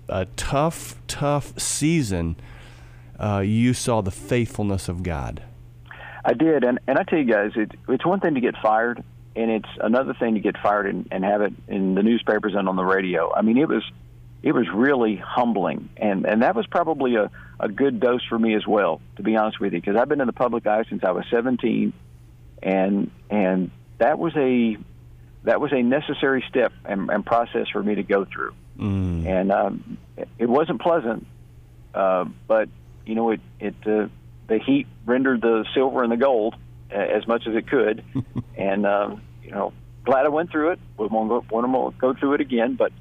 a 0.07 0.25
tough, 0.35 0.95
tough 1.07 1.59
season. 1.59 2.35
Uh, 3.19 3.39
you 3.39 3.73
saw 3.73 4.01
the 4.01 4.11
faithfulness 4.11 4.87
of 4.87 5.03
God. 5.03 5.43
I 6.23 6.33
did, 6.33 6.63
and 6.63 6.79
and 6.87 6.97
I 6.97 7.03
tell 7.03 7.19
you 7.19 7.25
guys, 7.31 7.51
it, 7.55 7.71
it's 7.87 8.05
one 8.05 8.19
thing 8.19 8.35
to 8.35 8.41
get 8.41 8.55
fired, 8.61 9.03
and 9.35 9.51
it's 9.51 9.69
another 9.81 10.13
thing 10.13 10.35
to 10.35 10.39
get 10.39 10.57
fired 10.57 10.85
and, 10.87 11.07
and 11.11 11.23
have 11.23 11.41
it 11.41 11.53
in 11.67 11.95
the 11.95 12.03
newspapers 12.03 12.53
and 12.55 12.67
on 12.69 12.75
the 12.75 12.83
radio. 12.85 13.33
I 13.33 13.41
mean, 13.41 13.57
it 13.57 13.67
was 13.67 13.83
it 14.41 14.53
was 14.53 14.67
really 14.73 15.15
humbling, 15.17 15.89
and 15.97 16.25
and 16.25 16.41
that 16.43 16.55
was 16.55 16.65
probably 16.67 17.15
a 17.15 17.29
a 17.59 17.67
good 17.67 17.99
dose 17.99 18.23
for 18.29 18.39
me 18.39 18.55
as 18.55 18.65
well, 18.65 19.01
to 19.17 19.23
be 19.23 19.35
honest 19.35 19.59
with 19.59 19.73
you, 19.73 19.81
because 19.81 19.97
I've 19.97 20.07
been 20.07 20.21
in 20.21 20.27
the 20.27 20.33
public 20.33 20.65
eye 20.65 20.83
since 20.89 21.03
I 21.03 21.11
was 21.11 21.25
17, 21.29 21.91
and 22.63 23.11
and 23.29 23.71
that 23.97 24.17
was 24.19 24.33
a 24.37 24.77
that 25.43 25.59
was 25.61 25.71
a 25.73 25.81
necessary 25.81 26.43
step 26.49 26.71
and, 26.85 27.09
and 27.09 27.25
process 27.25 27.67
for 27.71 27.81
me 27.81 27.95
to 27.95 28.03
go 28.03 28.25
through, 28.25 28.53
Mm. 28.77 29.25
and 29.25 29.51
um, 29.51 29.97
it 30.37 30.47
wasn't 30.49 30.81
pleasant, 30.81 31.25
uh, 31.93 32.25
but 32.47 32.69
you 33.09 33.15
know 33.15 33.31
it 33.31 33.41
it 33.59 33.75
uh, 33.87 34.07
the 34.47 34.59
heat 34.59 34.85
rendered 35.05 35.41
the 35.41 35.65
silver 35.73 36.03
and 36.03 36.11
the 36.11 36.17
gold 36.17 36.55
uh, 36.91 36.95
as 36.95 37.27
much 37.27 37.47
as 37.47 37.55
it 37.55 37.67
could, 37.67 38.03
and 38.55 38.85
um, 38.85 39.21
you 39.43 39.49
know 39.49 39.73
glad 40.05 40.25
I 40.25 40.29
went 40.29 40.51
through 40.51 40.71
it. 40.71 40.79
We 40.97 41.07
won't 41.07 41.27
go, 41.27 41.43
won't 41.49 41.97
go 41.97 42.13
through 42.13 42.35
it 42.35 42.41
again, 42.41 42.75
but 42.75 42.91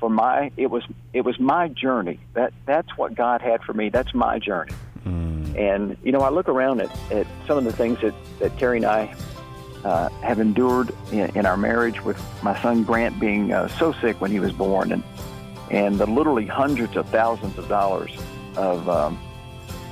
for 0.00 0.10
my 0.10 0.50
it 0.56 0.66
was 0.66 0.82
it 1.12 1.20
was 1.24 1.38
my 1.38 1.68
journey. 1.68 2.18
That 2.34 2.52
that's 2.66 2.88
what 2.96 3.14
God 3.14 3.40
had 3.40 3.62
for 3.62 3.72
me. 3.72 3.88
That's 3.88 4.12
my 4.12 4.40
journey. 4.40 4.72
And 5.04 5.96
you 6.02 6.10
know 6.10 6.20
I 6.20 6.30
look 6.30 6.48
around 6.48 6.80
at, 6.80 6.90
at 7.12 7.26
some 7.46 7.56
of 7.56 7.64
the 7.64 7.72
things 7.72 8.00
that 8.00 8.14
that 8.40 8.58
Terry 8.58 8.78
and 8.78 8.86
I 8.86 9.14
uh, 9.84 10.08
have 10.22 10.40
endured 10.40 10.92
in, 11.12 11.36
in 11.36 11.46
our 11.46 11.56
marriage 11.56 12.02
with 12.02 12.20
my 12.42 12.60
son 12.62 12.82
Grant 12.82 13.20
being 13.20 13.52
uh, 13.52 13.68
so 13.68 13.92
sick 13.92 14.20
when 14.20 14.32
he 14.32 14.40
was 14.40 14.52
born, 14.52 14.90
and 14.90 15.04
and 15.70 15.98
the 15.98 16.06
literally 16.06 16.46
hundreds 16.46 16.96
of 16.96 17.08
thousands 17.10 17.56
of 17.58 17.68
dollars 17.68 18.10
of 18.56 18.88
um, 18.88 19.18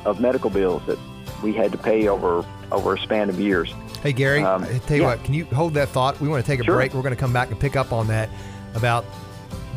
of 0.05 0.21
medical 0.21 0.51
bills 0.51 0.83
that 0.87 0.99
we 1.43 1.53
had 1.53 1.73
to 1.73 1.79
pay 1.79 2.09
over 2.09 2.45
over 2.73 2.95
a 2.95 2.99
span 3.01 3.29
of 3.29 3.41
years. 3.41 3.73
Hey, 4.03 4.13
Gary, 4.13 4.43
Um, 4.45 4.63
I 4.63 4.79
tell 4.87 4.97
you 4.97 5.03
yeah. 5.03 5.09
what, 5.09 5.25
can 5.25 5.35
you 5.35 5.45
hold 5.47 5.75
that 5.75 5.89
thought? 5.89 6.21
We 6.21 6.29
want 6.29 6.45
to 6.45 6.51
take 6.51 6.61
a 6.61 6.65
Sure. 6.65 6.77
break. 6.77 6.95
We're 6.95 7.03
going 7.03 7.15
to 7.15 7.21
come 7.21 7.33
back 7.33 7.51
and 7.51 7.59
pick 7.59 7.75
up 7.77 7.93
on 7.93 8.07
that 8.09 8.29
about 8.75 9.05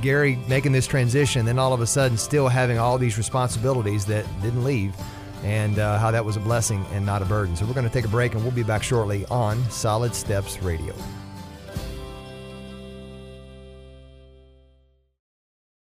Gary 0.01 0.38
making 0.47 0.73
this 0.73 0.86
transition, 0.86 1.45
then 1.45 1.57
all 1.57 1.73
of 1.73 1.81
a 1.81 1.88
sudden 1.88 2.17
still 2.17 2.47
having 2.47 2.77
all 2.77 2.97
these 2.97 3.17
responsibilities 3.17 4.05
that 4.05 4.25
didn't 4.41 4.63
leave, 4.63 4.93
and 5.43 5.79
uh, 5.79 5.97
how 5.97 6.12
that 6.12 6.23
was 6.23 6.36
a 6.38 6.39
blessing 6.39 6.86
and 6.93 7.05
not 7.05 7.21
a 7.21 7.25
burden. 7.25 7.55
So 7.55 7.65
we're 7.65 7.73
going 7.73 7.88
to 7.88 7.93
take 7.93 8.05
a 8.05 8.09
break, 8.09 8.33
and 8.33 8.43
we'll 8.43 8.51
be 8.51 8.63
back 8.63 8.83
shortly 8.83 9.25
on 9.31 9.63
Solid 9.71 10.13
Steps 10.13 10.62
Radio. 10.62 10.93